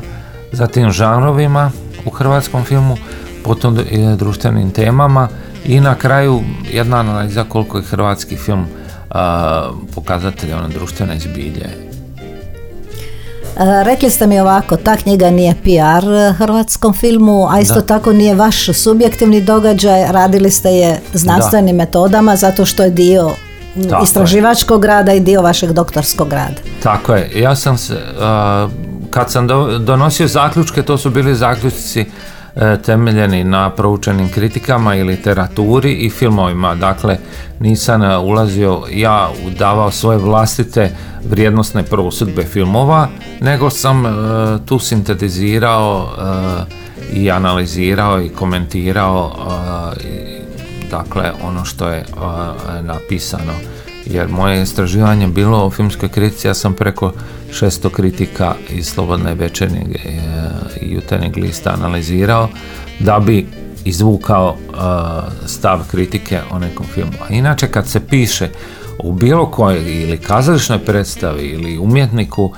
[0.52, 1.72] zatim žanrovima
[2.06, 2.98] u hrvatskom filmu,
[3.44, 5.28] potom i društvenim temama.
[5.66, 6.42] I na kraju
[6.72, 8.68] jedna analiza koliko je hrvatski film
[9.96, 11.86] pokazatelj one društvene zbilje.
[13.58, 18.36] E, rekli ste mi ovako, ta knjiga nije PR hrvatskom filmu, a isto tako nije
[18.36, 23.32] vaš subjektivni događaj, radili ste je znanstvenim metodama zato što je dio
[24.04, 26.62] istraživačkog rada i dio vašeg doktorskog rada.
[26.84, 27.98] Tako je, ja sam se,
[29.16, 29.48] kad sam
[29.80, 32.06] donosio zaključke, to su bili zaključci
[32.56, 36.76] E, temeljeni na proučenim kritikama i literaturi i filmovima.
[36.76, 37.18] Dakle,
[37.60, 40.96] nisam e, ulazio ja udavao svoje vlastite
[41.30, 43.08] vrijednostne prosudbe filmova,
[43.42, 44.10] nego sam e,
[44.66, 46.10] tu sintetizirao
[47.14, 49.32] i analizirao i komentirao
[50.92, 52.06] dakle ono što je
[52.82, 53.54] napisano
[54.06, 57.14] jer moje istraživanje bilo o filmskoj kritici, ja sam preko
[57.52, 60.00] 600 kritika iz Slobodne večernjeg e,
[60.82, 62.50] i jutarnjeg lista analizirao
[63.00, 63.48] da bi
[63.86, 67.14] izvukao e, stav kritike o nekom filmu.
[67.30, 68.50] A inače kad se piše
[69.00, 72.54] u bilo kojoj ili kazališnoj predstavi ili umjetniku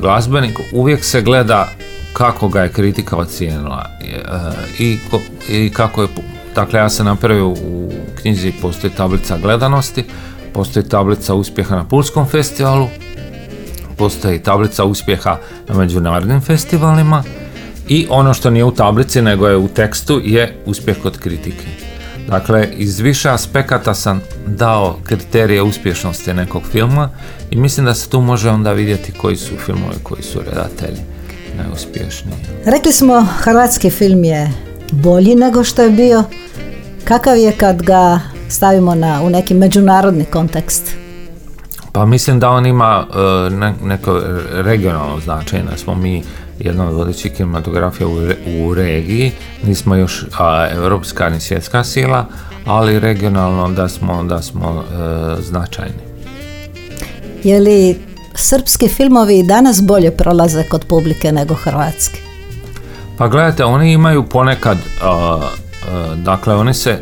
[0.00, 1.68] glazbenik, uvijek se gleda
[2.12, 3.90] kako ga je kritika ocijenila
[4.78, 4.98] i,
[5.48, 6.08] i kako je
[6.54, 10.04] Dakle, ja sam napravio u knjizi postoji tablica gledanosti,
[10.52, 12.88] postoji tablica uspjeha na Pulskom festivalu,
[13.96, 15.38] postoji tablica uspjeha
[15.68, 17.22] na međunarodnim festivalima
[17.88, 21.66] i ono što nije u tablici nego je u tekstu je uspjeh kod kritike.
[22.28, 27.10] Dakle, iz više aspekata sam dao kriterije uspješnosti nekog filma
[27.50, 31.00] i mislim da se tu može onda vidjeti koji su filmovi, koji su redatelji
[31.56, 32.34] najuspješniji.
[32.64, 34.52] Rekli smo, hrvatski film je
[34.90, 36.24] bolji nego što je bio.
[37.04, 40.94] Kakav je kad ga stavimo na, u neki međunarodni kontekst?
[41.92, 44.20] Pa mislim da on ima uh, neko
[44.52, 46.22] regionalno značenje, da smo mi
[46.58, 48.06] jedna od vodećih kinematografija
[48.60, 49.32] u, regiji,
[49.66, 52.26] nismo još a, europska ni svjetska sila,
[52.66, 55.94] ali regionalno da smo, da smo e, značajni.
[57.44, 57.96] Je li
[58.34, 62.20] srpski filmovi danas bolje prolaze kod publike nego hrvatski?
[63.18, 64.78] Pa gledajte, oni imaju ponekad,
[66.16, 66.98] dakle oni se,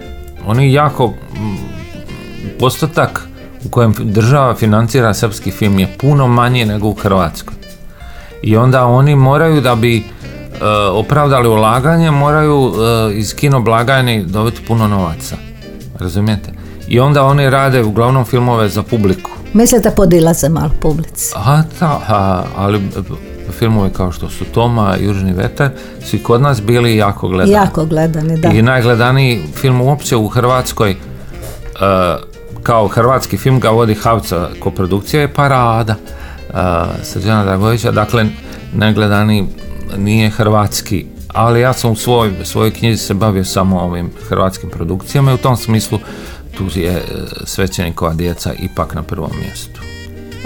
[0.46, 1.14] oni jako,
[2.58, 3.28] postotak
[3.64, 7.54] u kojem država financira srpski film je puno manji nego u Hrvatskoj.
[8.42, 10.04] I onda oni moraju da bi
[10.92, 12.72] opravdali ulaganje, moraju
[13.14, 15.36] iz kino blagajni dobiti puno novaca.
[15.98, 16.52] Razumijete?
[16.88, 19.30] I onda oni rade uglavnom filmove za publiku.
[19.52, 21.34] Mislite podilaze malo publici?
[21.36, 22.00] A, da,
[22.56, 22.80] ali
[23.52, 25.70] filmove kao što su Toma, Južni vetar,
[26.04, 27.52] su i kod nas bili jako gledani.
[27.52, 28.48] Jako gledani, da.
[28.48, 30.96] I najgledaniji film uopće u Hrvatskoj, e,
[32.62, 35.94] kao hrvatski film ga vodi Havca koprodukcija je Parada
[36.48, 36.56] uh,
[37.02, 38.26] Srđana Dragovića, dakle
[38.72, 39.46] najgledaniji
[39.96, 45.30] nije hrvatski, ali ja sam u svoj, svojoj knjizi se bavio samo ovim hrvatskim produkcijama
[45.30, 45.98] i u tom smislu
[46.56, 47.02] tu je e,
[47.44, 49.80] svećenikova djeca ipak na prvom mjestu.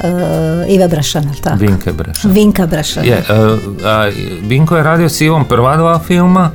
[0.05, 1.57] Uh, Iva Brašan, tako?
[1.57, 2.31] Vinke Brašan.
[2.31, 3.05] Vinka Brašan.
[3.05, 3.59] Je, uh,
[4.43, 6.51] Vinko je radio s Ivom prva dva filma,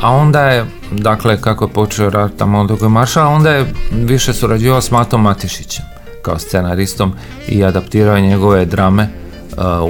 [0.00, 4.90] a onda je, dakle, kako je počeo rad tamo marša, onda je više surađivao s
[4.90, 5.84] Matom Matišićem
[6.22, 7.12] kao scenaristom
[7.48, 9.08] i adaptirao njegove drame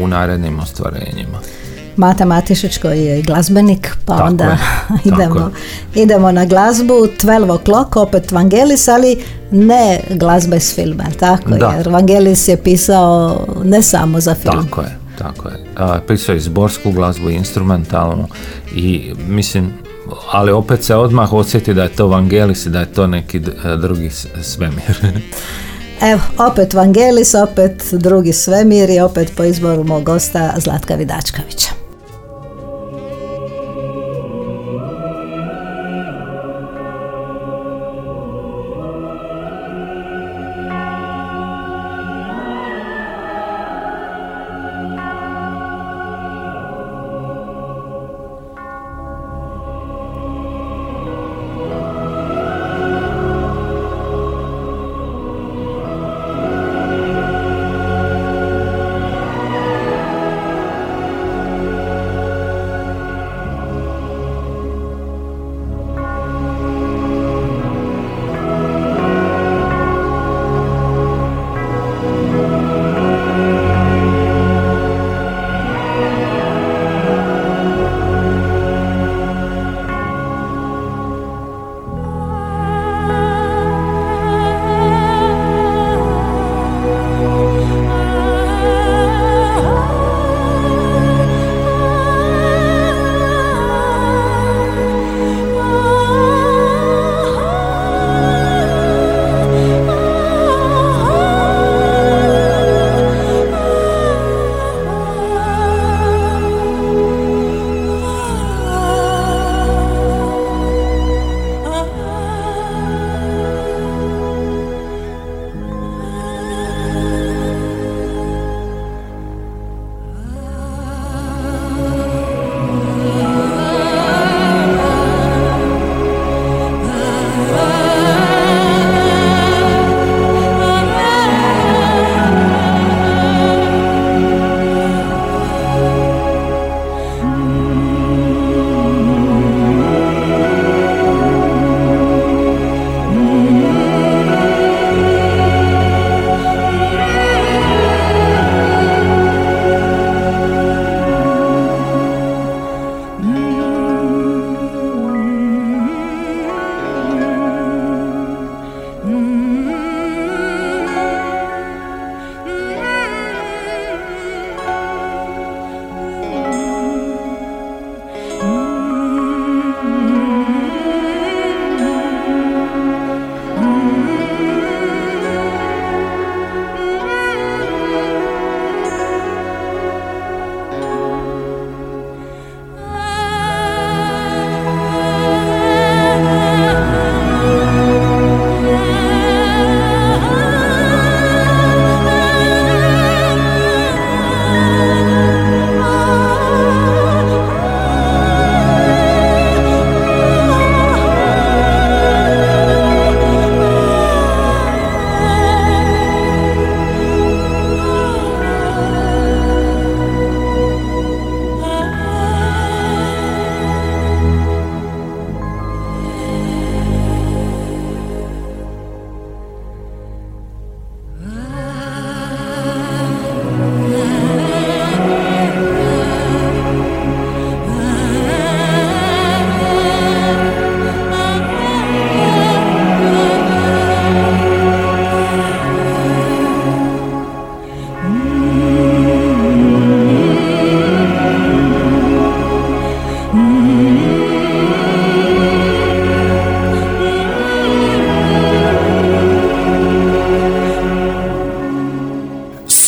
[0.01, 1.38] u narednim ostvarenjima.
[1.97, 4.59] Mata Matišić koji je glazbenik, pa onda
[5.14, 5.51] idemo,
[5.94, 11.74] idemo na glazbu 12 o'clock, opet Vangelis, ali ne glazba iz filma, tako da.
[11.76, 14.64] jer Vangelis je pisao ne samo za film.
[14.64, 15.57] Tako je, tako je.
[16.07, 18.28] pisao je zborsku glazbu, instrumentalnu
[18.74, 19.72] i mislim,
[20.32, 23.40] ali opet se odmah osjeti da je to Vangelis i da je to neki
[23.80, 24.11] drugi
[24.42, 24.97] svemir.
[26.01, 31.86] Evo, opet Vangelis, opet drugi svemir i opet po izboru mog gosta Zlatka Vidačkovića.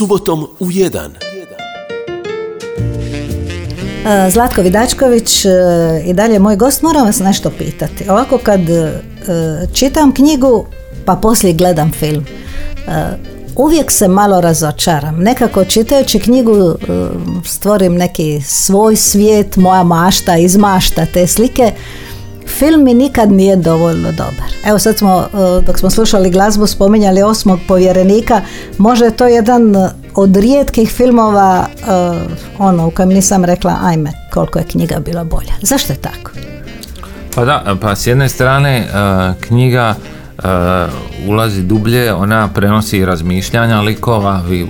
[0.08, 1.12] Subotom u jedan.
[4.06, 5.50] E, Zlatko Vidačković e,
[6.06, 8.10] i dalje moj gost, moram vas nešto pitati.
[8.10, 9.00] Ovako kad e,
[9.72, 10.66] čitam knjigu,
[11.04, 12.24] pa poslije gledam film,
[13.56, 15.18] uvijek se malo razočaram.
[15.18, 16.74] Nekako čitajući knjigu
[17.44, 21.72] stvorim neki svoj svijet, moja mašta, izmašta te slike.
[22.58, 24.50] Film mi nikad nije dovoljno dobar.
[24.66, 25.26] Evo sad smo,
[25.66, 28.40] dok smo slušali glazbu, spominjali osmog povjerenika,
[28.78, 29.74] može je to jedan
[30.14, 32.18] od rijetkih filmova uh,
[32.58, 35.52] ono u kojem nisam rekla ajme koliko je knjiga bila bolja.
[35.62, 36.30] Zašto je tako?
[37.34, 39.94] Pa da, pa s jedne strane uh, knjiga
[41.28, 44.66] ulazi dublje, ona prenosi razmišljanja likova, vi u,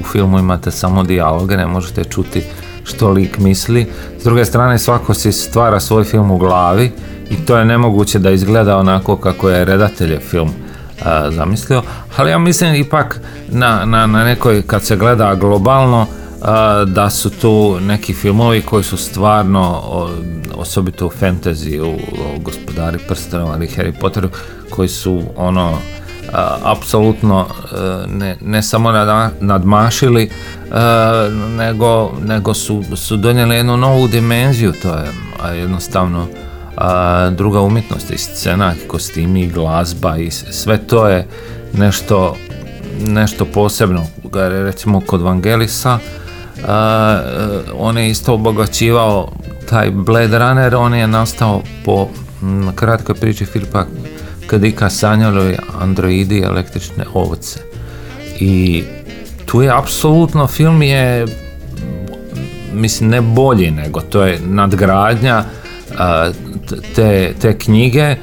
[0.00, 2.42] u filmu imate samo dijaloge, ne možete čuti
[2.84, 3.86] što lik misli.
[4.20, 6.92] S druge strane svako si stvara svoj film u glavi
[7.30, 10.50] i to je nemoguće da izgleda onako kako je redatelje film
[11.30, 11.82] zamislio,
[12.16, 16.06] ali ja mislim ipak na, na, na nekoj, kad se gleda globalno,
[16.86, 19.82] da su tu neki filmovi koji su stvarno
[20.54, 21.98] osobito u fantasy u,
[22.42, 24.28] gospodari prstenova ili Harry Potteru
[24.70, 25.78] koji su ono
[26.62, 27.46] apsolutno
[28.08, 28.92] ne, ne samo
[29.40, 30.30] nadmašili
[31.56, 36.26] nego, nego su, su donijeli jednu novu dimenziju to je jednostavno
[37.30, 41.26] druga umjetnost i scena, kostimi, glazba i sve to je
[41.72, 42.36] nešto
[43.00, 44.06] nešto posebno.
[44.50, 45.98] Recimo kod Vangelisa
[46.68, 47.20] a,
[47.78, 49.32] on je isto obogaćivao
[49.68, 52.08] taj Blade Runner on je nastao po
[52.74, 53.84] kratkoj priči Filipa
[54.46, 57.60] Kadika sanjali androidi električne ovce
[58.38, 58.84] i
[59.46, 61.26] tu je apsolutno film je
[62.72, 65.44] mislim ne bolji nego to je nadgradnja
[66.94, 68.16] te, te knjige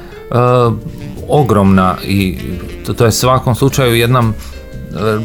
[1.28, 2.38] ogromna i
[2.96, 4.32] to, je svakom slučaju jedna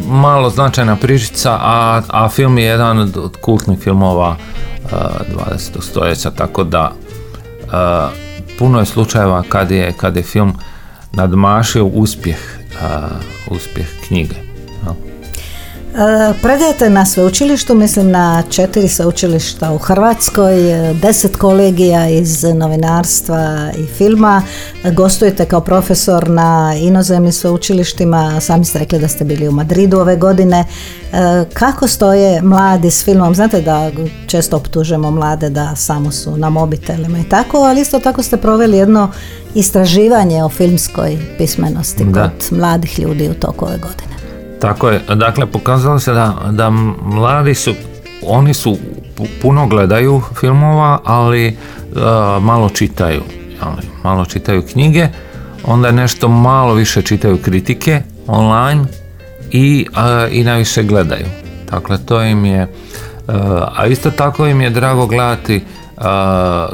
[0.08, 4.36] malo značajna pričica, a, a film je jedan od kultnih filmova
[4.92, 5.82] 20.
[5.82, 6.92] stoljeća, tako da
[8.60, 10.54] puno je slučajeva kad je, kad je film
[11.18, 12.40] nadmašio uspjeh,
[13.50, 14.36] uspjeh knjige.
[14.36, 14.47] E,
[16.42, 23.86] predajete na sveučilištu, mislim na četiri sveučilišta u Hrvatskoj, e, deset kolegija iz novinarstva i
[23.86, 24.42] filma,
[24.94, 30.16] gostujete kao profesor na inozemnim sveučilištima, sami ste rekli da ste bili u Madridu ove
[30.16, 30.66] godine.
[31.54, 33.36] Kako stoje mladi s filmom?
[33.36, 33.92] Znate da
[34.28, 38.78] često optužemo mlade da samo su na mobitelima i tako, ali isto tako ste proveli
[38.78, 39.12] jedno
[39.56, 44.17] istraživanje o filmskoj pismenosti kod mladih ljudi u toku ove godine.
[44.62, 46.70] Tako je, dakle pokazalo se da, da
[47.04, 47.74] mladi su,
[48.24, 48.78] oni su
[49.42, 53.22] puno gledaju filmova, ali uh, malo čitaju,
[53.62, 55.08] ali, malo čitaju knjige,
[55.64, 58.86] onda nešto malo više čitaju kritike online
[59.52, 61.26] i, uh, i najviše gledaju.
[61.72, 63.34] Dakle, to im je, uh,
[63.76, 65.62] a isto tako im je drago gledati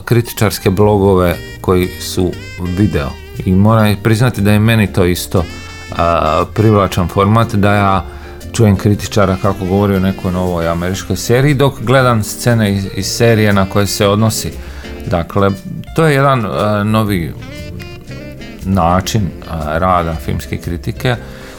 [0.06, 2.32] kritičarske blogove koji su
[2.78, 3.10] video.
[3.46, 5.44] I moram priznati da je meni to isto
[6.54, 8.06] privlačan format da ja
[8.54, 13.54] čujem kritičara kako govori o nekoj novoj američkoj seriji dok gledam scene iz, iz serije
[13.54, 14.52] na koje se odnosi.
[15.06, 15.50] Dakle,
[15.96, 16.46] to je jedan
[16.92, 17.34] novi
[18.66, 19.22] način
[19.66, 21.16] rada filmske kritike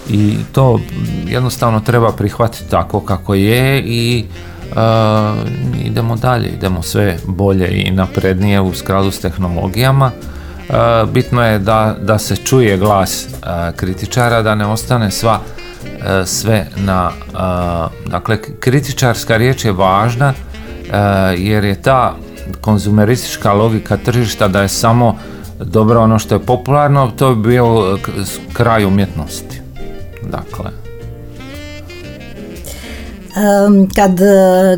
[0.09, 0.81] i to
[1.27, 4.25] jednostavno treba prihvatiti tako kako je i
[5.85, 10.11] idemo dalje, idemo sve bolje i naprednije u skladu s tehnologijama
[11.13, 13.27] bitno je da, da se čuje glas
[13.77, 15.41] kritičara, da ne ostane sva
[16.25, 17.11] sve na
[18.07, 20.33] dakle kritičarska riječ je važna
[21.37, 22.17] jer je ta
[22.61, 25.19] konzumeristička logika tržišta da je samo
[25.61, 27.99] dobro ono što je popularno to bi bio
[28.53, 29.61] kraj umjetnosti.
[30.23, 30.84] Dakle
[33.97, 34.25] kad e,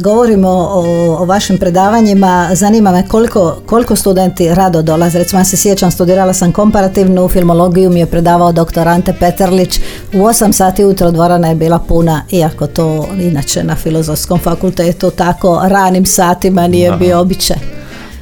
[0.00, 0.80] govorimo o,
[1.20, 5.18] o vašim predavanjima, zanima me koliko, koliko studenti rado dolaze.
[5.18, 9.80] Recimo, ja se sjećam, studirala sam komparativnu filmologiju, mi je predavao doktor Ante Peterlić.
[10.12, 15.60] U 8 sati ujutro dvorana je bila puna, iako to inače na filozofskom fakultetu tako
[15.64, 17.56] ranim satima nije bio običaj.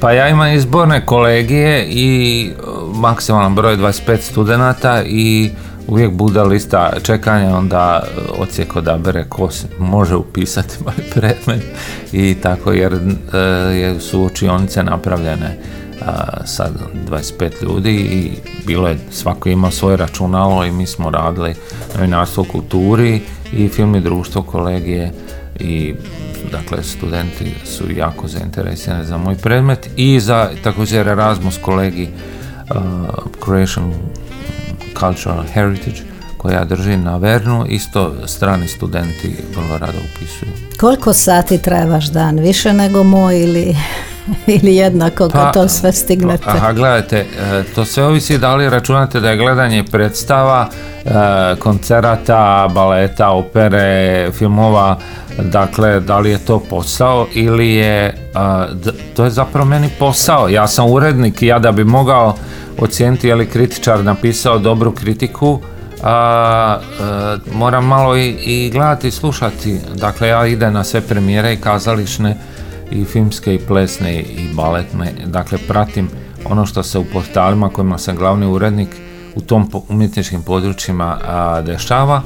[0.00, 2.62] Pa ja imam izborne kolegije i e,
[2.94, 5.50] maksimalan broj 25 studenata i
[5.88, 8.02] uvijek bude lista čekanja, onda
[8.38, 11.64] ocijek odabere ko se može upisati moj predmet
[12.12, 15.58] i tako jer e, su učionice napravljene
[16.44, 16.68] sa
[17.10, 18.30] 25 ljudi i
[18.66, 21.54] bilo je, svako imao svoje računalo i mi smo radili
[21.94, 23.20] novinarstvo u kulturi
[23.52, 25.12] i film i društvo kolegije
[25.60, 25.94] i
[26.52, 32.08] dakle studenti su jako zainteresirani za moj predmet i za također Erasmus kolegi
[32.70, 32.76] uh,
[33.44, 33.92] Croatian
[35.00, 36.14] Cultural Heritage
[36.44, 40.52] koja drži na Vernu, isto strani studenti vrlo rado upisuju.
[40.80, 42.38] Koliko sati traje vaš dan?
[42.38, 43.76] Više nego moj ili,
[44.46, 46.44] ili jednako kad to sve stignete?
[46.46, 50.68] Aha, gledajte, e, to sve ovisi da li računate da je gledanje predstava,
[51.04, 51.10] e,
[51.58, 54.98] koncerata, baleta, opere, filmova,
[55.38, 58.14] dakle, da li je to posao ili je, e,
[59.16, 60.48] to je zapravo meni posao.
[60.48, 62.36] Ja sam urednik i ja da bi mogao
[62.78, 65.60] ocijeniti je li kritičar napisao dobru kritiku,
[66.02, 66.78] a,
[67.52, 69.78] moram malo i, i gledati i slušati.
[69.94, 72.36] Dakle, ja idem na sve premijere i kazališne
[72.90, 75.12] i filmske i plesne i baletne.
[75.26, 76.08] Dakle, pratim
[76.44, 78.88] ono što se u portalima kojima sam glavni urednik
[79.34, 81.18] u tom umjetničkim područjima
[81.66, 82.22] dešava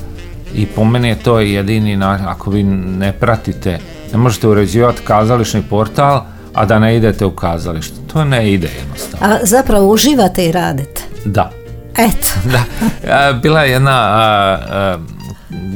[0.55, 3.79] i po meni je to jedini ako vi ne pratite,
[4.13, 6.25] ne možete uređivati kazališni portal,
[6.59, 7.97] a da ne idete u kazalište.
[8.13, 9.27] To ne ide jednostavno.
[9.27, 11.03] A zapravo uživate i radite?
[11.25, 11.51] Da.
[11.99, 12.29] Eto.
[12.53, 13.33] da.
[13.33, 14.59] Bila je jedna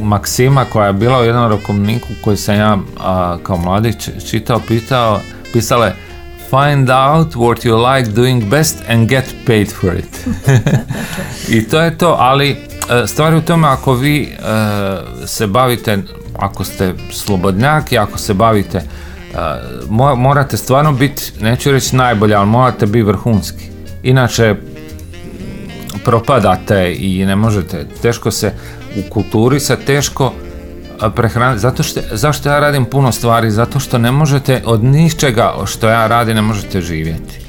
[0.02, 2.78] maksima koja je bila u jednom rokovniku koji sam ja
[3.42, 5.20] kao mladić čitao, pitao,
[5.52, 5.96] pisala je
[6.50, 10.26] Find out what you like doing best and get paid for it.
[11.56, 14.36] I to je to, ali e, stvar u tome ako vi e,
[15.26, 15.98] se bavite,
[16.38, 18.82] ako ste slobodnjak i ako se bavite,
[19.34, 23.64] e, morate stvarno biti, neću reći najbolji, ali morate biti vrhunski.
[24.02, 24.54] Inače,
[26.04, 28.52] propadate i ne možete, teško se
[28.96, 30.32] u kulturi se teško
[31.10, 35.88] prehraniti, zato što, zašto ja radim puno stvari, zato što ne možete od ničega što
[35.88, 37.40] ja radim ne možete živjeti,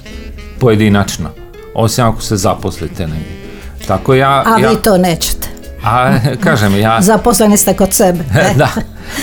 [0.59, 1.29] pojedinačno,
[1.75, 3.43] osim ako se zaposlite negdje.
[3.87, 5.47] Tako ja, A vi to nećete.
[5.83, 7.01] A, kažem, ja...
[7.01, 8.23] Zaposleni ste kod sebe.
[8.55, 8.69] da,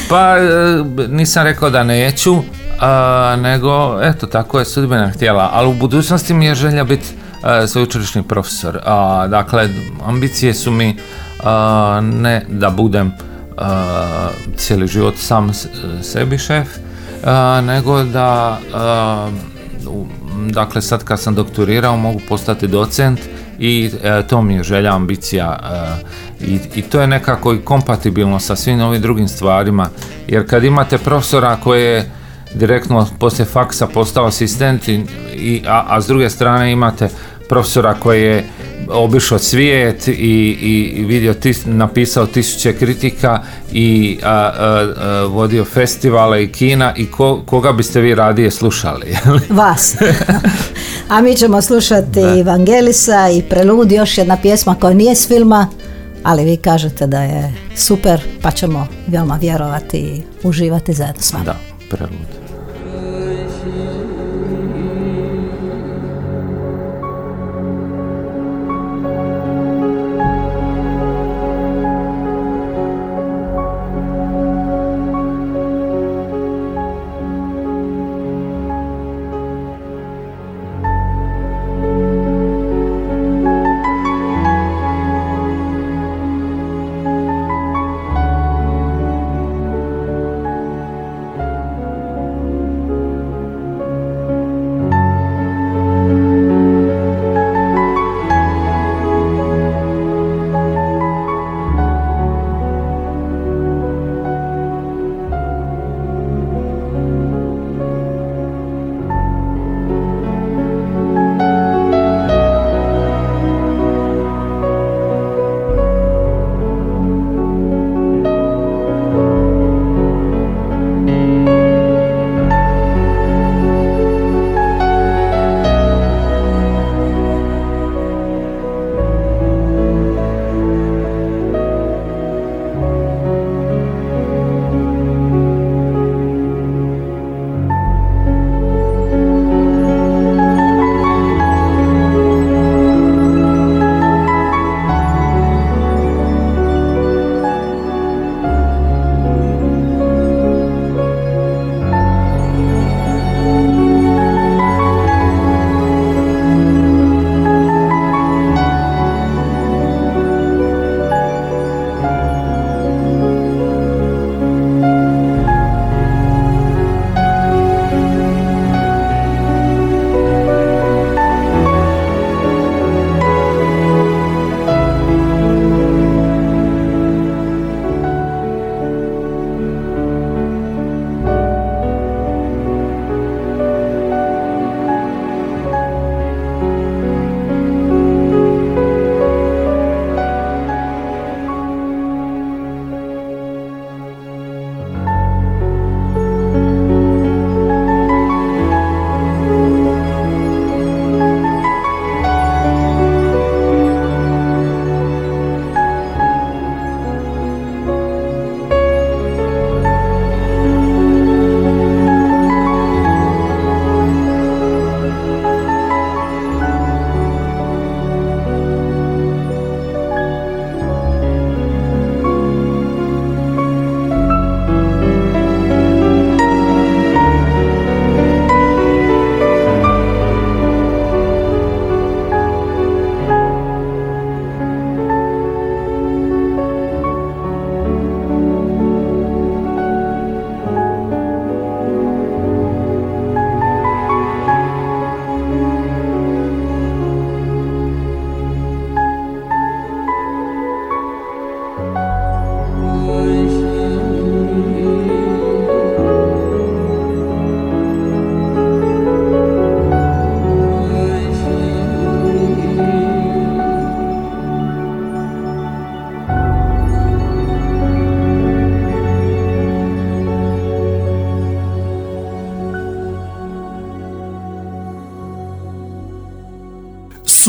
[0.09, 0.49] pa e,
[1.09, 2.37] nisam rekao da neću,
[3.39, 7.07] nego, eto, tako je sudbena htjela, ali u budućnosti mi je želja biti
[7.45, 8.79] E, sveučilišni profesor.
[8.85, 9.69] A, dakle,
[10.07, 10.97] ambicije su mi
[12.03, 13.13] ne da budem
[14.57, 15.51] cijeli život sam
[16.03, 16.69] sebi šef,
[17.63, 18.59] nego da
[20.49, 23.21] dakle sad kad sam doktorirao mogu postati docent
[23.59, 28.41] i e, to mi je želja, ambicija e, i, i to je nekako i kompatibilno
[28.41, 29.89] sa svim ovim drugim stvarima
[30.29, 32.11] jer kad imate profesora koji je
[32.55, 37.09] direktno poslije faksa postao asistent i, a, a s druge strane imate
[37.49, 38.45] profesora koji je
[38.89, 40.13] obišao svijet i,
[40.61, 47.73] i vidio tis, napisao tisuće kritika i a, vodio festivale i kina i ko, koga
[47.73, 49.17] biste vi radije slušali?
[49.61, 49.97] Vas.
[51.09, 52.39] A mi ćemo slušati da.
[52.39, 55.69] Evangelisa i Prelud, još jedna pjesma koja nije s filma,
[56.23, 61.45] ali vi kažete da je super, pa ćemo veoma vjerovati i uživati zajedno s vama.
[61.45, 61.57] Da,
[61.91, 62.50] Prelud.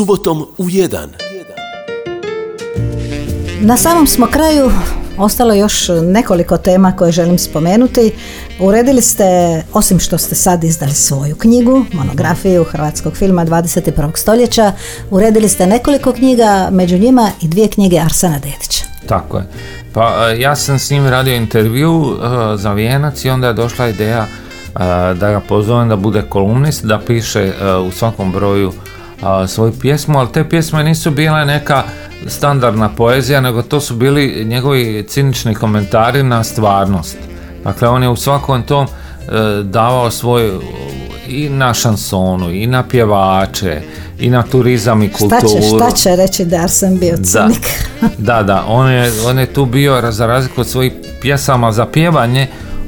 [0.02, 1.08] Subotom u 1.
[3.60, 4.70] Na samom smo kraju
[5.18, 8.12] ostalo još nekoliko tema koje želim spomenuti.
[8.60, 9.24] Uredili ste,
[9.72, 14.16] osim što ste sad izdali svoju knjigu, monografiju hrvatskog filma 21.
[14.16, 14.72] stoljeća,
[15.10, 18.84] uredili ste nekoliko knjiga, među njima i dvije knjige Arsena Dedića.
[19.06, 19.44] Tako je.
[19.92, 23.88] Pa e, ja sam s njim radio intervju e, za Vijenac i onda je došla
[23.88, 24.78] ideja e,
[25.14, 27.52] da ga pozovem da bude kolumnist, da piše
[27.88, 28.72] u svakom broju
[29.46, 31.82] svoju pjesmu, ali te pjesme nisu bile neka
[32.26, 37.16] standardna poezija, nego to su bili njegovi cinični komentari na stvarnost.
[37.64, 38.86] Dakle, on je u svakom tom
[39.62, 40.52] davao svoj
[41.28, 43.82] i na šansonu, i na pjevače,
[44.18, 45.40] i na turizam i kulturu.
[45.40, 47.66] Šta će, šta će reći da sam bio cinik?
[48.18, 52.46] Da, da, on je, on je tu bio, za razliku od svojih pjesama za pjevanje,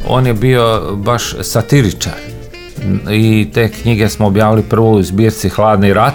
[0.09, 2.34] on je bio baš satiričar.
[3.11, 6.14] I te knjige smo objavili prvo u zbirci Hladni rat,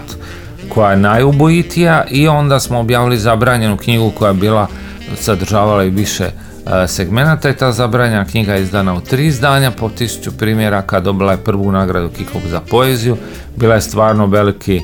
[0.70, 4.68] koja je najubojitija i onda smo objavili zabranjenu knjigu koja je bila
[5.16, 9.90] sadržavala i više e, segmenata i ta zabranjena knjiga je izdana u tri izdanja po
[9.90, 13.18] tisuću primjeraka, dobila je prvu nagradu Kikov za poeziju,
[13.56, 14.82] bila je stvarno veliki,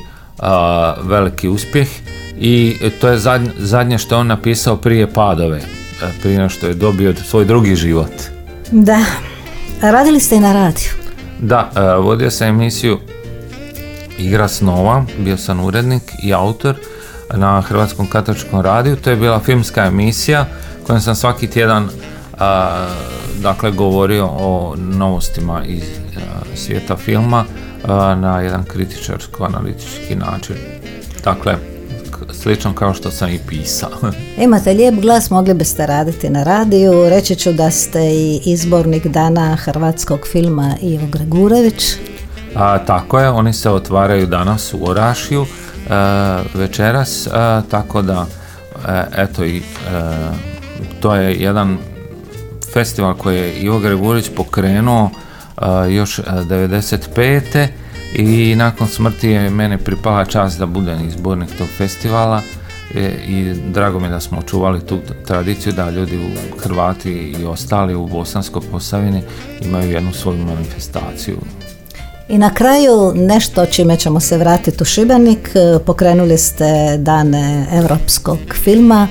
[1.02, 1.88] veliki uspjeh
[2.38, 3.18] i to je
[3.58, 8.12] zadnje, što je on napisao prije padove, e, prije što je dobio svoj drugi život.
[8.70, 9.04] Da,
[9.80, 11.05] radili ste i na radiju.
[11.38, 12.98] Da, e, vodio sam emisiju
[14.18, 16.74] Igra snova, bio sam urednik i autor
[17.34, 18.96] na Hrvatskom katoličkom radiju.
[18.96, 20.46] To je bila filmska emisija
[20.86, 21.88] kojom sam svaki tjedan
[23.40, 25.82] dakle govorio o novostima iz
[26.54, 27.44] svijeta filma
[28.16, 30.56] na jedan kritičarsko-analitički način.
[31.24, 31.56] Dakle,
[32.32, 33.90] slično kao što sam i pisao.
[34.44, 37.08] Imate lijep glas, mogli biste raditi na radiju.
[37.08, 41.96] Reći ću da ste i izbornik dana hrvatskog filma Ivo Gregurević.
[42.54, 45.48] A, tako je, oni se otvaraju danas u Orašiju e,
[46.54, 47.30] večeras, e,
[47.70, 48.26] tako da
[48.88, 49.62] e, eto i
[51.00, 51.78] to je jedan
[52.72, 55.10] festival koji je Ivo Gregurić pokrenuo
[55.88, 57.66] još 95.
[58.14, 62.42] i nakon smrti je mene pripala čast da budem izbornik tog festivala
[63.28, 68.06] i drago mi da smo očuvali tu tradiciju da ljudi u Hrvati i ostali u
[68.06, 69.22] Bosanskoj Posavini
[69.62, 71.36] imaju jednu svoju manifestaciju
[72.28, 75.50] i na kraju nešto čime ćemo se vratiti u Šibenik.
[75.86, 79.08] Pokrenuli ste dane europskog filma.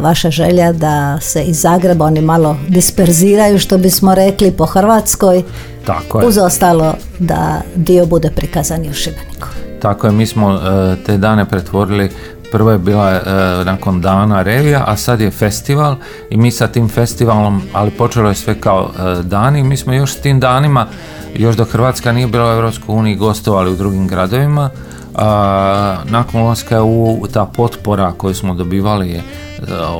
[0.00, 5.42] Vaša želja da se iz Zagreba oni malo disperziraju što bismo rekli po Hrvatskoj.
[5.86, 6.26] Tako je.
[6.26, 9.48] Uz ostalo da dio bude prikazan i u Šibeniku.
[9.82, 12.10] Tako je, mi smo e, te dane pretvorili
[12.52, 13.20] Prvo je bila e,
[13.64, 15.96] nakon dana revija, a sad je festival
[16.30, 20.12] i mi sa tim festivalom, ali počelo je sve kao e, dani, mi smo još
[20.12, 20.86] s tim danima
[21.34, 24.70] još dok Hrvatska nije bila u Europskoj uniji gostovali u drugim gradovima.
[25.16, 29.22] A, nakon ulaska u ta potpora koju smo dobivali je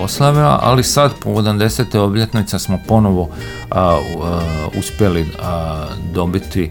[0.04, 1.98] oslavila, ali sad po 80.
[1.98, 3.28] obljetnica smo ponovo
[4.78, 5.26] uspjeli
[6.14, 6.70] dobiti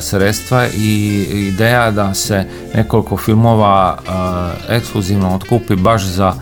[0.00, 3.98] sredstva i ideja da se nekoliko filmova
[4.68, 6.34] ekskluzivno otkupi baš za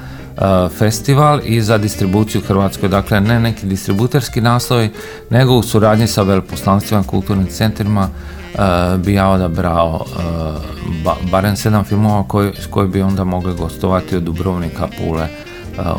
[0.78, 2.88] festival i za distribuciju Hrvatskoj.
[2.88, 4.90] Dakle, ne neki distributerski naslovi,
[5.30, 8.08] nego u suradnji sa veleposlanstvima, kulturnim centrima
[8.98, 10.04] bi ja odabrao
[11.30, 15.28] barem sedam filmova koji, koji bi onda mogli gostovati od Dubrovnika, Pule,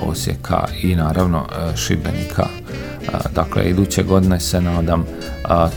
[0.07, 2.47] Osijeka i naravno Šibenika.
[3.35, 5.05] Dakle, iduće godine se nadam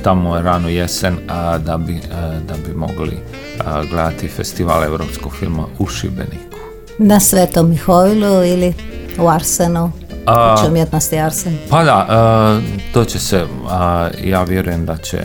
[0.02, 1.16] tamo ranu jesen
[1.58, 2.00] da bi,
[2.48, 3.18] da bi mogli
[3.90, 6.53] gledati festival europskog filma u Šibeniku.
[6.98, 8.74] Na Svetom Mihovilu ili
[9.18, 9.92] u Arsenu?
[10.26, 11.58] A, umjetnosti Arsen?
[11.70, 12.06] Pa da,
[12.92, 13.46] to će se,
[14.24, 15.18] ja vjerujem da će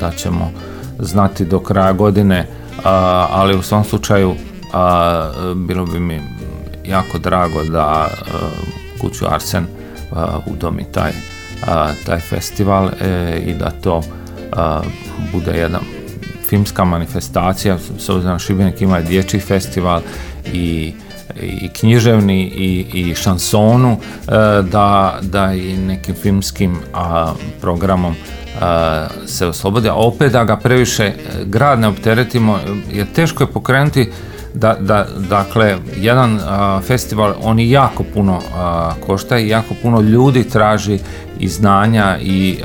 [0.00, 0.50] da ćemo
[0.98, 2.46] znati do kraja godine,
[3.30, 4.34] ali u svom slučaju
[5.56, 6.20] bilo bi mi
[6.84, 8.08] jako drago da
[9.00, 9.66] kuću Arsen
[10.46, 11.12] udomi taj,
[12.06, 14.02] taj festival e, i da to
[15.32, 15.78] bude jedna
[16.52, 20.00] filmska manifestacija, s obzirom Šibenik ima dječji festival
[20.52, 20.92] i
[21.40, 24.32] i književni i, i šansonu e,
[24.62, 28.14] da, da i nekim filmskim a, programom
[28.60, 31.12] a, se oslobodi, a opet da ga previše
[31.44, 32.58] grad ne opteretimo
[32.92, 34.10] jer teško je pokrenuti
[34.54, 36.40] da, da dakle jedan
[36.86, 38.40] festival on jako puno
[39.06, 40.98] košta i jako puno ljudi traži
[41.38, 42.58] i znanja i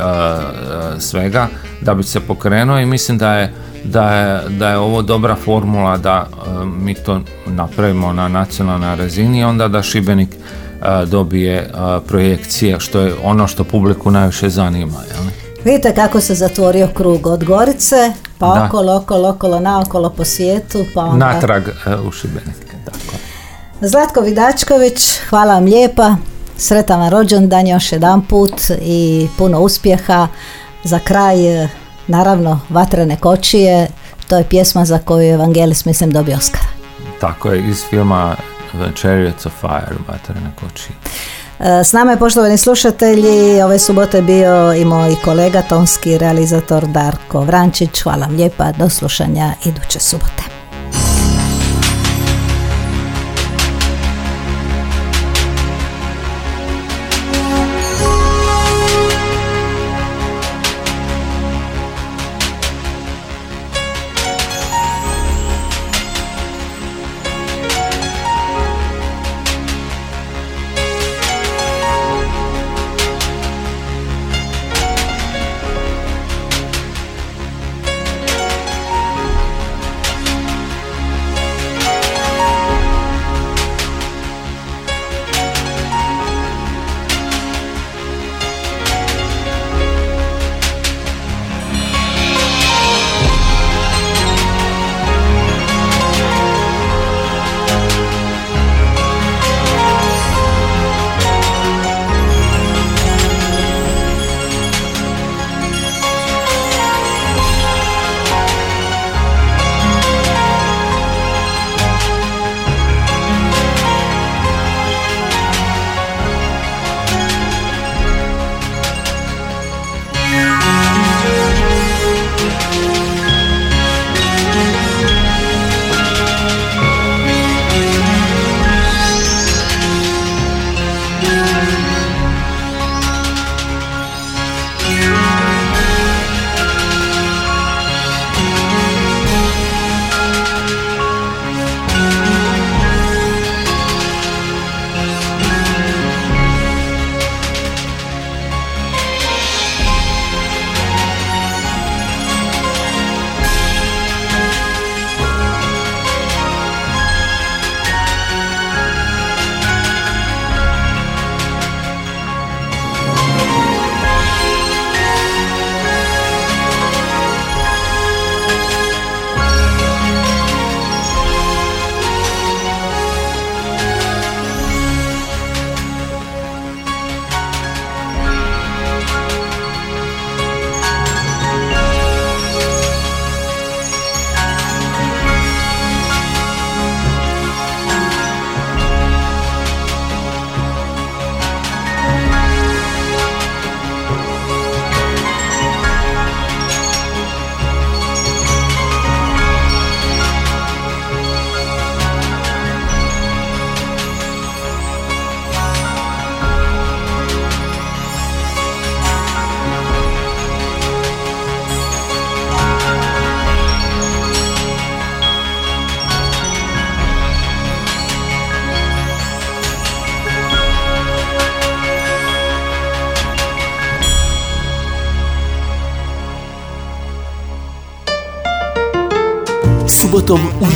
[1.00, 1.48] svega
[1.82, 3.54] da bi se pokrenuo i mislim da je
[3.88, 6.28] da je, da je ovo dobra formula da
[6.66, 10.30] mi to napravimo na nacionalnoj razini i onda da Šibenik
[11.06, 11.72] dobije
[12.08, 15.00] projekcije što je ono što publiku najviše zanima.
[15.10, 15.24] Jel?
[15.66, 18.66] Vidite kako se zatvorio krug od Gorice Pa Da.
[18.66, 21.34] okolo, okolo, okolo, naokolo po svijetu, pa onda...
[21.34, 22.76] Natrag e, u Šibenik.
[22.86, 23.18] Tako.
[23.82, 26.16] Zlatko Vidačković, hvala vam lijepa.
[26.58, 30.28] Sretan vam rođendan još jedan put i puno uspjeha.
[30.84, 31.70] Za kraj, e,
[32.08, 33.88] naravno, Vatrene kočije.
[34.28, 36.68] To je pjesma za koju je Evangelis, mislim, dobio Oscara.
[37.22, 38.36] Tako je, iz filma
[38.95, 40.95] Chariots of Fire, Vatrene kočije.
[41.60, 47.41] E, S nama je poštovani slušatelji, ove subote bio i moj kolega, tonski realizator Darko
[47.41, 48.01] Vrančić.
[48.03, 50.57] Hvala vam lijepa, do slušanja iduće subote.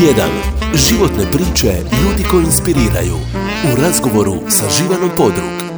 [0.01, 0.13] 1.
[0.75, 1.73] Životne priče
[2.03, 3.15] ljudi koji inspiriraju.
[3.73, 5.70] U razgovoru sa Živanom Podrug.